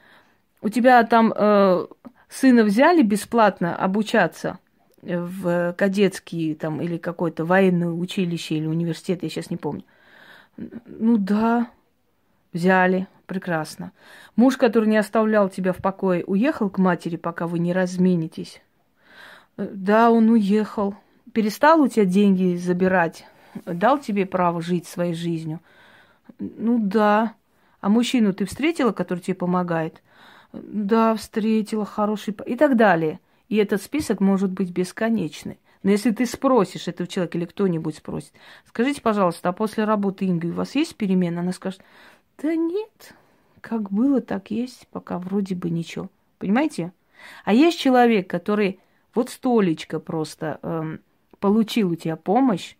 У 0.62 0.68
тебя 0.68 1.02
там 1.04 1.34
э, 1.34 1.88
сына 2.30 2.64
взяли 2.64 3.02
бесплатно 3.04 3.74
обучаться 3.76 4.60
в 5.02 5.74
кадетский 5.78 6.54
там 6.54 6.82
или 6.82 6.98
какое-то 6.98 7.46
военное 7.46 7.90
училище 7.90 8.56
или 8.56 8.68
университет, 8.68 9.24
я 9.24 9.30
сейчас 9.30 9.50
не 9.50 9.58
помню. 9.58 9.84
Ну 10.58 11.18
да, 11.18 11.72
взяли, 12.54 13.08
прекрасно. 13.26 13.94
Муж, 14.36 14.58
который 14.58 14.90
не 14.90 14.98
оставлял 14.98 15.50
тебя 15.50 15.72
в 15.74 15.78
покое, 15.78 16.24
уехал 16.26 16.70
к 16.70 16.78
матери, 16.78 17.16
пока 17.16 17.48
вы 17.48 17.58
не 17.60 17.74
разменитесь. 17.74 18.62
Да, 19.70 20.12
он 20.12 20.30
уехал. 20.30 20.96
Перестал 21.34 21.82
у 21.82 21.88
тебя 21.88 22.06
деньги 22.06 22.56
забирать? 22.56 23.26
Дал 23.66 24.00
тебе 24.00 24.26
право 24.26 24.62
жить 24.62 24.88
своей 24.88 25.14
жизнью? 25.14 25.60
Ну 26.40 26.80
да. 26.80 27.36
А 27.80 27.90
мужчину 27.90 28.34
ты 28.34 28.46
встретила, 28.46 28.92
который 28.92 29.20
тебе 29.20 29.36
помогает? 29.36 30.02
Да, 30.54 31.16
встретила, 31.16 31.86
хороший... 31.86 32.36
И 32.46 32.56
так 32.56 32.76
далее. 32.76 33.20
И 33.50 33.58
этот 33.58 33.82
список 33.82 34.20
может 34.20 34.52
быть 34.52 34.72
бесконечный. 34.72 35.60
Но 35.84 35.92
если 35.92 36.12
ты 36.12 36.26
спросишь 36.26 36.88
этого 36.88 37.08
человека 37.08 37.38
или 37.38 37.46
кто-нибудь 37.46 37.98
спросит, 37.98 38.34
скажите, 38.68 39.02
пожалуйста, 39.02 39.50
а 39.50 39.54
после 39.54 39.84
работы 39.84 40.26
Инги 40.28 40.48
у 40.48 40.54
вас 40.54 40.76
есть 40.76 40.96
перемена? 40.96 41.42
Она 41.42 41.52
скажет, 41.52 41.82
да 42.42 42.56
нет, 42.56 43.14
как 43.62 43.92
было, 43.92 44.22
так 44.22 44.52
есть, 44.52 44.88
пока 44.92 45.18
вроде 45.18 45.56
бы 45.56 45.70
ничего. 45.70 46.10
Понимаете? 46.38 46.94
А 47.46 47.54
есть 47.54 47.80
человек, 47.80 48.30
который 48.30 48.80
вот 49.14 49.30
столечко 49.30 50.00
просто 50.00 50.60
эм, 50.62 51.02
получил 51.40 51.92
у 51.92 51.96
тебя 51.96 52.16
помощь, 52.16 52.76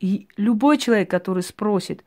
и 0.00 0.28
любой 0.36 0.78
человек, 0.78 1.10
который 1.10 1.42
спросит, 1.42 2.04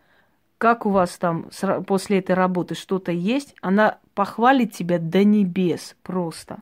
как 0.57 0.85
у 0.85 0.89
вас 0.89 1.17
там 1.17 1.49
после 1.85 2.19
этой 2.19 2.35
работы 2.35 2.73
что-то 2.73 3.11
есть, 3.11 3.53
она 3.61 3.99
похвалит 4.15 4.71
тебя 4.71 4.97
до 4.97 5.23
небес 5.23 5.95
просто. 6.03 6.59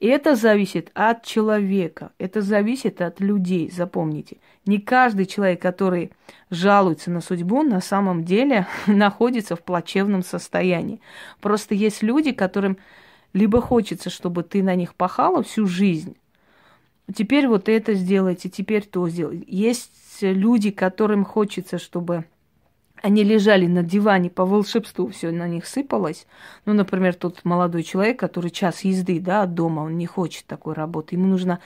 И 0.00 0.06
это 0.06 0.34
зависит 0.36 0.90
от 0.94 1.22
человека, 1.24 2.12
это 2.18 2.40
зависит 2.40 3.00
от 3.00 3.20
людей, 3.20 3.70
запомните. 3.70 4.38
Не 4.66 4.78
каждый 4.78 5.26
человек, 5.26 5.60
который 5.60 6.12
жалуется 6.50 7.10
на 7.10 7.20
судьбу, 7.20 7.62
на 7.62 7.80
самом 7.80 8.24
деле 8.24 8.66
находится 8.86 9.54
в 9.54 9.62
плачевном 9.62 10.22
состоянии. 10.22 11.00
Просто 11.40 11.74
есть 11.74 12.02
люди, 12.02 12.32
которым 12.32 12.78
либо 13.32 13.60
хочется, 13.60 14.10
чтобы 14.10 14.42
ты 14.42 14.62
на 14.62 14.74
них 14.74 14.94
пахала 14.94 15.42
всю 15.42 15.66
жизнь, 15.66 16.16
теперь 17.14 17.48
вот 17.48 17.68
это 17.68 17.94
сделайте, 17.94 18.48
теперь 18.48 18.86
то 18.86 19.08
сделайте. 19.08 19.44
Есть 19.46 20.18
люди, 20.20 20.70
которым 20.70 21.24
хочется, 21.24 21.78
чтобы 21.78 22.24
они 23.02 23.24
лежали 23.24 23.66
на 23.66 23.82
диване 23.82 24.30
по 24.30 24.46
волшебству, 24.46 25.08
все 25.08 25.32
на 25.32 25.48
них 25.48 25.66
сыпалось. 25.66 26.26
Ну, 26.66 26.72
например, 26.72 27.14
тот 27.14 27.44
молодой 27.44 27.82
человек, 27.82 28.18
который 28.20 28.50
час 28.50 28.84
езды 28.84 29.18
да, 29.18 29.42
от 29.42 29.54
дома, 29.54 29.80
он 29.80 29.98
не 29.98 30.06
хочет 30.06 30.46
такой 30.46 30.74
работы. 30.74 31.16
Ему 31.16 31.26
нужно 31.26 31.58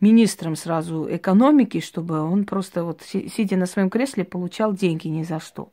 министром 0.00 0.56
сразу 0.56 1.06
экономики, 1.08 1.78
чтобы 1.78 2.20
он 2.20 2.44
просто 2.44 2.82
вот, 2.82 3.02
сидя 3.02 3.56
на 3.56 3.66
своем 3.66 3.88
кресле, 3.88 4.24
получал 4.24 4.74
деньги 4.74 5.06
ни 5.06 5.22
за 5.22 5.38
что. 5.38 5.70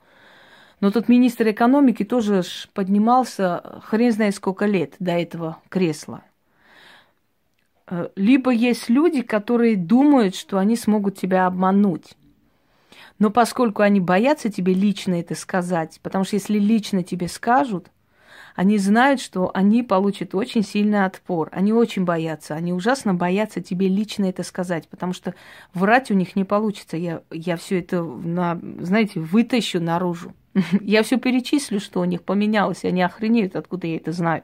Но 0.79 0.91
тот 0.91 1.09
министр 1.09 1.49
экономики 1.49 2.03
тоже 2.03 2.43
поднимался 2.73 3.81
хрен 3.83 4.11
знает 4.11 4.35
сколько 4.35 4.65
лет 4.65 4.93
до 4.99 5.13
этого 5.13 5.57
кресла. 5.69 6.23
Э, 7.87 8.09
либо 8.15 8.51
есть 8.51 8.89
люди, 8.89 9.21
которые 9.21 9.75
думают, 9.75 10.35
что 10.35 10.57
они 10.59 10.75
смогут 10.75 11.17
тебя 11.17 11.47
обмануть. 11.47 12.15
Но 13.17 13.31
поскольку 13.31 13.81
они 13.81 13.99
боятся 13.99 14.51
тебе 14.51 14.73
лично 14.73 15.15
это 15.15 15.33
сказать, 15.33 15.99
потому 16.03 16.23
что 16.23 16.35
если 16.35 16.59
лично 16.59 17.01
тебе 17.01 17.27
скажут, 17.27 17.89
они 18.55 18.79
знают, 18.79 19.21
что 19.21 19.51
они 19.53 19.83
получат 19.83 20.33
очень 20.33 20.63
сильный 20.63 21.05
отпор. 21.05 21.49
Они 21.51 21.73
очень 21.73 22.05
боятся, 22.05 22.55
они 22.55 22.73
ужасно 22.73 23.13
боятся 23.13 23.61
тебе 23.61 23.87
лично 23.87 24.25
это 24.25 24.41
сказать, 24.41 24.87
потому 24.89 25.13
что 25.13 25.35
врать 25.75 26.09
у 26.09 26.15
них 26.15 26.35
не 26.35 26.43
получится. 26.43 26.97
Я, 26.97 27.21
я 27.31 27.55
все 27.55 27.79
это, 27.79 28.01
на, 28.03 28.59
знаете, 28.79 29.19
вытащу 29.19 29.79
наружу. 29.79 30.33
Я 30.81 31.03
все 31.03 31.17
перечислю, 31.17 31.79
что 31.79 32.01
у 32.01 32.05
них 32.05 32.23
поменялось, 32.23 32.83
и 32.83 32.87
они 32.87 33.01
охренеют, 33.01 33.55
откуда 33.55 33.87
я 33.87 33.97
это 33.97 34.11
знаю. 34.11 34.43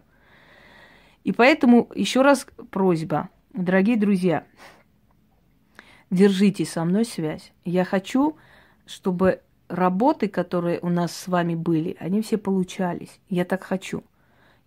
И 1.24 1.32
поэтому 1.32 1.90
еще 1.96 2.22
раз 2.22 2.46
просьба, 2.70 3.30
дорогие 3.54 3.98
друзья, 3.98 4.46
держите 6.10 6.66
со 6.66 6.84
мной 6.84 7.06
связь. 7.06 7.52
Я 7.64 7.86
хочу 7.86 8.36
чтобы 8.86 9.42
работы, 9.68 10.28
которые 10.28 10.80
у 10.82 10.90
нас 10.90 11.16
с 11.16 11.28
вами 11.28 11.56
были, 11.56 11.96
они 12.00 12.22
все 12.22 12.38
получались. 12.38 13.20
Я 13.30 13.46
так 13.46 13.64
хочу. 13.64 14.04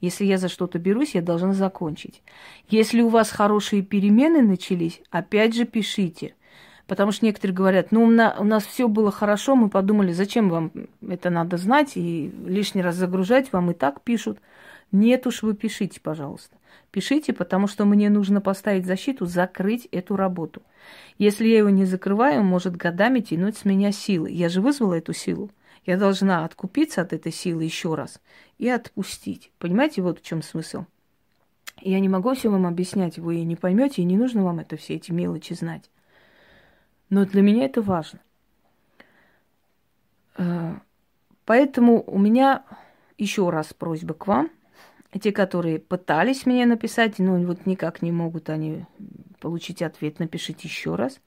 Если 0.01 0.25
я 0.25 0.39
за 0.39 0.49
что-то 0.49 0.79
берусь, 0.79 1.15
я 1.15 1.23
должна 1.23 1.55
закончить. 1.55 2.23
Если 2.69 3.01
у 3.01 3.09
вас 3.09 3.31
хорошие 3.31 3.83
перемены 3.83 4.43
начались, 4.43 5.01
опять 5.11 5.55
же 5.55 5.65
пишите. 5.65 6.35
Потому 6.87 7.11
что 7.11 7.25
некоторые 7.25 7.55
говорят, 7.55 7.91
ну, 7.91 8.05
у 8.05 8.11
нас, 8.11 8.65
все 8.65 8.87
было 8.87 9.11
хорошо, 9.11 9.57
мы 9.57 9.69
подумали, 9.69 10.13
зачем 10.13 10.49
вам 10.49 10.71
это 11.07 11.31
надо 11.31 11.57
знать 11.57 11.93
и 11.97 12.33
лишний 12.47 12.83
раз 12.83 12.95
загружать, 12.95 13.53
вам 13.53 13.73
и 13.73 13.75
так 13.75 14.03
пишут. 14.03 14.39
Нет 14.93 15.27
уж, 15.27 15.43
вы 15.43 15.55
пишите, 15.55 16.01
пожалуйста. 16.01 16.57
Пишите, 16.93 17.33
потому 17.33 17.67
что 17.67 17.85
мне 17.85 18.09
нужно 18.09 18.41
поставить 18.41 18.87
защиту, 18.87 19.27
закрыть 19.27 19.89
эту 19.91 20.15
работу. 20.15 20.63
Если 21.19 21.49
я 21.49 21.59
его 21.59 21.71
не 21.71 21.85
закрываю, 21.85 22.45
может 22.45 22.77
годами 22.77 23.19
тянуть 23.19 23.57
с 23.57 23.65
меня 23.65 23.91
силы. 23.91 24.31
Я 24.31 24.49
же 24.49 24.61
вызвала 24.61 24.95
эту 24.95 25.13
силу. 25.13 25.51
Я 25.85 25.97
должна 25.97 26.45
откупиться 26.45 27.03
от 27.03 27.13
этой 27.13 27.33
силы 27.33 27.65
еще 27.65 27.95
раз 27.97 28.21
и 28.59 28.69
отпустить. 28.69 29.51
Понимаете, 29.59 30.03
вот 30.03 30.21
в 30.21 30.25
чем 30.25 30.43
смысл. 30.43 30.85
Я 31.81 31.99
не 32.01 32.09
могу 32.09 32.33
все 32.35 32.49
вам 32.49 32.67
объяснять, 32.67 33.19
вы 33.19 33.43
не 33.43 33.57
поймете, 33.57 34.03
и 34.03 34.07
не 34.07 34.17
нужно 34.17 34.45
вам 34.45 34.61
это 34.61 34.77
все 34.77 34.95
эти 34.95 35.13
мелочи 35.13 35.53
знать. 35.53 35.91
Но 37.11 37.25
для 37.25 37.43
меня 37.43 37.65
это 37.65 37.83
важно. 37.83 38.21
Э, 40.37 40.75
поэтому 41.45 42.03
у 42.03 42.19
меня 42.19 42.65
еще 43.19 43.51
раз 43.51 43.73
просьба 43.75 44.15
к 44.15 44.27
вам– 44.27 44.51
те, 45.19 45.33
которые 45.33 45.79
пытались 45.79 46.47
мне 46.47 46.67
написать, 46.67 47.19
но 47.19 47.37
вот 47.39 47.67
никак 47.67 48.03
не 48.03 48.13
могут 48.13 48.51
они 48.51 48.85
получить 49.41 49.83
ответ, 49.83 50.19
напишите 50.19 50.69
еще 50.69 50.95
раз. 50.95 51.21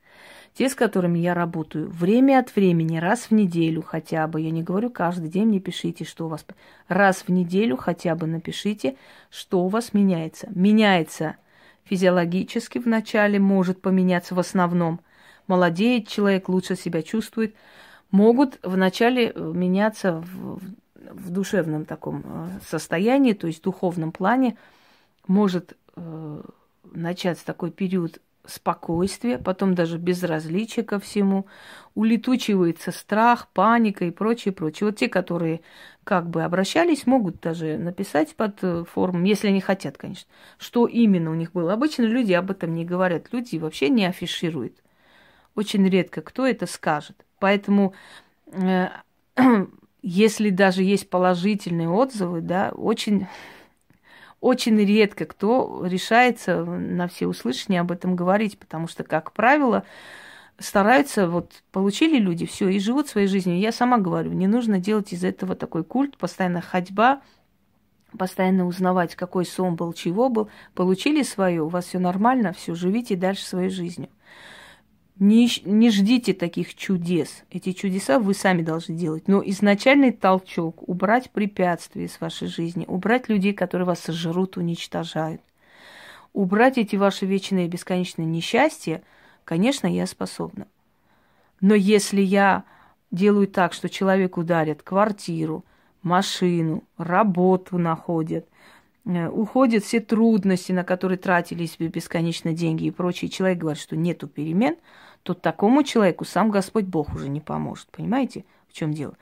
Те, 0.54 0.68
с 0.68 0.76
которыми 0.76 1.20
я 1.20 1.34
работаю, 1.34 1.90
время 1.90 2.40
от 2.40 2.54
времени, 2.56 2.98
раз 2.98 3.30
в 3.30 3.32
неделю 3.32 3.82
хотя 3.82 4.28
бы, 4.28 4.42
я 4.42 4.52
не 4.52 4.64
говорю 4.64 4.90
каждый 4.90 5.30
день, 5.30 5.46
мне 5.46 5.60
пишите, 5.60 6.04
что 6.04 6.26
у 6.26 6.30
вас... 6.30 6.46
Раз 6.88 7.24
в 7.28 7.30
неделю 7.30 7.78
хотя 7.78 8.16
бы 8.16 8.28
напишите, 8.28 8.96
что 9.30 9.64
у 9.64 9.70
вас 9.70 9.94
меняется. 9.94 10.50
Меняется 10.54 11.38
физиологически 11.84 12.80
вначале, 12.80 13.40
может 13.40 13.82
поменяться 13.82 14.36
в 14.36 14.40
основном. 14.40 15.00
Молодеет 15.50 16.08
человек, 16.08 16.48
лучше 16.48 16.78
себя 16.78 17.02
чувствует. 17.02 17.54
Могут 18.10 18.58
вначале 18.64 19.34
меняться 19.36 20.24
в 20.26 20.62
в 21.12 21.30
душевном 21.30 21.86
таком 21.86 22.24
э, 22.24 22.50
состоянии, 22.68 23.34
то 23.34 23.48
есть 23.48 23.60
в 23.60 23.64
духовном 23.64 24.12
плане, 24.12 24.58
может 25.28 25.78
э, 25.96 26.42
начаться 26.84 27.46
такой 27.46 27.72
период 27.72 28.20
спокойствия, 28.46 29.38
потом 29.38 29.76
даже 29.76 29.98
безразличия 29.98 30.84
ко 30.84 31.00
всему, 31.00 31.46
улетучивается 31.94 32.92
страх, 32.92 33.48
паника 33.54 34.06
и 34.06 34.12
прочее, 34.12 34.54
прочее. 34.54 34.88
Вот 34.88 34.98
те, 34.98 35.08
которые 35.08 35.62
как 36.04 36.30
бы 36.30 36.44
обращались, 36.44 37.06
могут 37.06 37.40
даже 37.42 37.78
написать 37.78 38.36
под 38.36 38.64
э, 38.64 38.84
форму, 38.86 39.26
если 39.26 39.48
они 39.48 39.62
хотят, 39.62 39.98
конечно, 39.98 40.30
что 40.58 40.88
именно 40.88 41.32
у 41.32 41.36
них 41.36 41.52
было. 41.52 41.74
Обычно 41.74 42.04
люди 42.04 42.34
об 42.34 42.52
этом 42.52 42.74
не 42.74 42.86
говорят, 42.86 43.32
люди 43.32 43.58
вообще 43.58 43.90
не 43.90 44.06
афишируют. 44.06 44.74
Очень 45.60 45.90
редко 45.90 46.22
кто 46.22 46.48
это 46.48 46.68
скажет. 46.68 47.26
Поэтому 47.38 47.94
э, 48.54 48.88
если 50.02 50.52
даже 50.52 50.84
есть 50.84 51.10
положительные 51.10 51.90
отзывы, 51.90 52.40
да, 52.40 52.72
очень, 52.74 53.28
очень 54.40 54.78
редко 54.78 55.26
кто 55.26 55.86
решается 55.86 56.64
на 56.64 57.10
все 57.10 57.28
услышания 57.28 57.82
об 57.82 57.92
этом 57.92 58.16
говорить, 58.16 58.58
потому 58.58 58.88
что, 58.88 59.04
как 59.04 59.34
правило, 59.34 59.84
стараются, 60.60 61.28
вот 61.28 61.52
получили 61.74 62.20
люди 62.20 62.46
все 62.46 62.70
и 62.70 62.80
живут 62.80 63.10
своей 63.10 63.28
жизнью. 63.28 63.60
Я 63.60 63.74
сама 63.74 63.98
говорю, 63.98 64.32
не 64.32 64.48
нужно 64.48 64.80
делать 64.80 65.12
из 65.12 65.26
этого 65.26 65.56
такой 65.56 65.84
культ, 65.84 66.16
постоянно 66.16 66.62
ходьба, 66.62 67.20
постоянно 68.18 68.66
узнавать, 68.66 69.18
какой 69.18 69.46
сон 69.46 69.76
был, 69.76 69.92
чего 69.92 70.30
был. 70.30 70.50
Получили 70.74 71.22
свое, 71.22 71.62
у 71.62 71.68
вас 71.68 71.88
все 71.88 72.00
нормально, 72.00 72.54
все, 72.54 72.76
живите 72.76 73.18
дальше 73.18 73.44
своей 73.44 73.70
жизнью. 73.70 74.08
Не, 75.20 75.50
не 75.66 75.92
ждите 75.92 76.34
таких 76.34 76.76
чудес. 76.76 77.44
Эти 77.52 77.74
чудеса 77.74 78.20
вы 78.20 78.34
сами 78.34 78.62
должны 78.62 78.96
делать. 78.96 79.28
Но 79.28 79.44
изначальный 79.46 80.14
толчок, 80.14 80.88
убрать 80.88 81.30
препятствия 81.32 82.08
с 82.08 82.22
вашей 82.22 82.48
жизни, 82.48 82.86
убрать 82.88 83.28
людей, 83.28 83.52
которые 83.52 83.86
вас 83.86 84.00
сожрут, 84.00 84.56
уничтожают, 84.56 85.42
убрать 86.32 86.78
эти 86.78 86.96
ваши 86.96 87.26
вечные 87.26 87.68
бесконечные 87.68 88.26
несчастья, 88.28 89.04
конечно, 89.44 89.88
я 89.88 90.08
способна. 90.08 90.68
Но 91.60 91.76
если 91.76 92.22
я 92.22 92.64
делаю 93.12 93.50
так, 93.50 93.74
что 93.74 93.90
человек 93.90 94.38
ударит 94.38 94.84
квартиру, 94.84 95.66
машину, 96.02 96.86
работу 96.98 97.78
находят, 97.78 98.48
э, 99.04 99.28
уходят 99.28 99.84
все 99.84 100.00
трудности, 100.00 100.72
на 100.72 100.86
которые 100.86 101.18
тратились 101.18 101.76
бесконечно 101.78 102.54
деньги 102.54 102.86
и 102.86 102.92
прочее, 102.92 103.30
человек 103.30 103.58
говорит, 103.58 103.82
что 103.82 103.98
нету 103.98 104.30
перемен– 104.30 104.78
то 105.24 105.34
такому 105.34 105.84
человеку 105.84 106.26
сам 106.26 106.50
Господь 106.50 106.86
Бог 106.86 107.14
уже 107.14 107.30
не 107.30 107.42
поможет. 107.42 107.88
Понимаете, 107.92 108.46
в 108.68 108.74
чем 108.74 108.94
дело? 108.94 109.16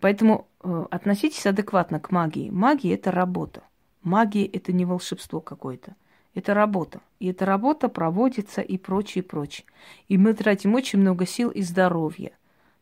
Поэтому 0.00 0.46
э, 0.62 0.86
относитесь 0.90 1.46
адекватно 1.46 2.00
к 2.00 2.10
магии. 2.10 2.50
Магия 2.50 2.94
это 2.94 3.10
работа. 3.10 3.62
Магия 4.02 4.46
это 4.46 4.72
не 4.72 4.84
волшебство 4.84 5.40
какое-то. 5.40 5.96
Это 6.34 6.54
работа. 6.54 7.00
И 7.18 7.28
эта 7.28 7.46
работа 7.46 7.88
проводится 7.88 8.60
и 8.60 8.76
прочее, 8.76 9.24
и 9.24 9.26
прочее. 9.26 9.66
И 10.08 10.18
мы 10.18 10.34
тратим 10.34 10.74
очень 10.74 11.00
много 11.00 11.26
сил 11.26 11.50
и 11.50 11.62
здоровья 11.62 12.32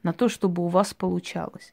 на 0.02 0.12
то, 0.12 0.28
чтобы 0.28 0.64
у 0.64 0.68
вас 0.68 0.92
получалось. 0.92 1.72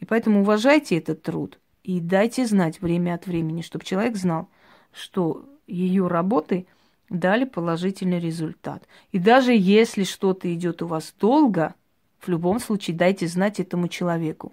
И 0.00 0.04
поэтому 0.04 0.40
уважайте 0.40 0.98
этот 0.98 1.22
труд 1.22 1.58
и 1.84 2.00
дайте 2.00 2.46
знать 2.46 2.80
время 2.80 3.14
от 3.14 3.26
времени, 3.26 3.62
чтобы 3.62 3.84
человек 3.84 4.16
знал, 4.16 4.48
что 4.92 5.44
ее 5.66 6.08
работы– 6.08 6.66
дали 7.12 7.44
положительный 7.44 8.18
результат. 8.18 8.82
И 9.12 9.18
даже 9.18 9.52
если 9.52 10.04
что-то 10.04 10.52
идет 10.52 10.82
у 10.82 10.86
вас 10.86 11.14
долго, 11.18 11.74
в 12.20 12.28
любом 12.28 12.58
случае 12.58 12.96
дайте 12.96 13.26
знать 13.26 13.60
этому 13.60 13.88
человеку, 13.88 14.52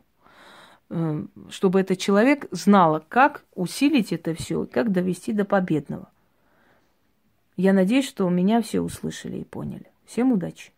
э, 0.90 1.26
чтобы 1.50 1.82
этот 1.82 2.00
человек 2.00 2.48
знал, 2.52 3.04
как 3.08 3.46
усилить 3.56 4.12
это 4.12 4.34
все, 4.34 4.66
как 4.66 4.92
довести 4.92 5.34
до 5.34 5.46
победного. 5.46 6.10
Я 7.56 7.74
надеюсь, 7.74 8.08
что 8.08 8.30
меня 8.30 8.62
все 8.62 8.82
услышали 8.82 9.38
и 9.38 9.44
поняли. 9.44 9.86
Всем 10.06 10.32
удачи! 10.32 10.72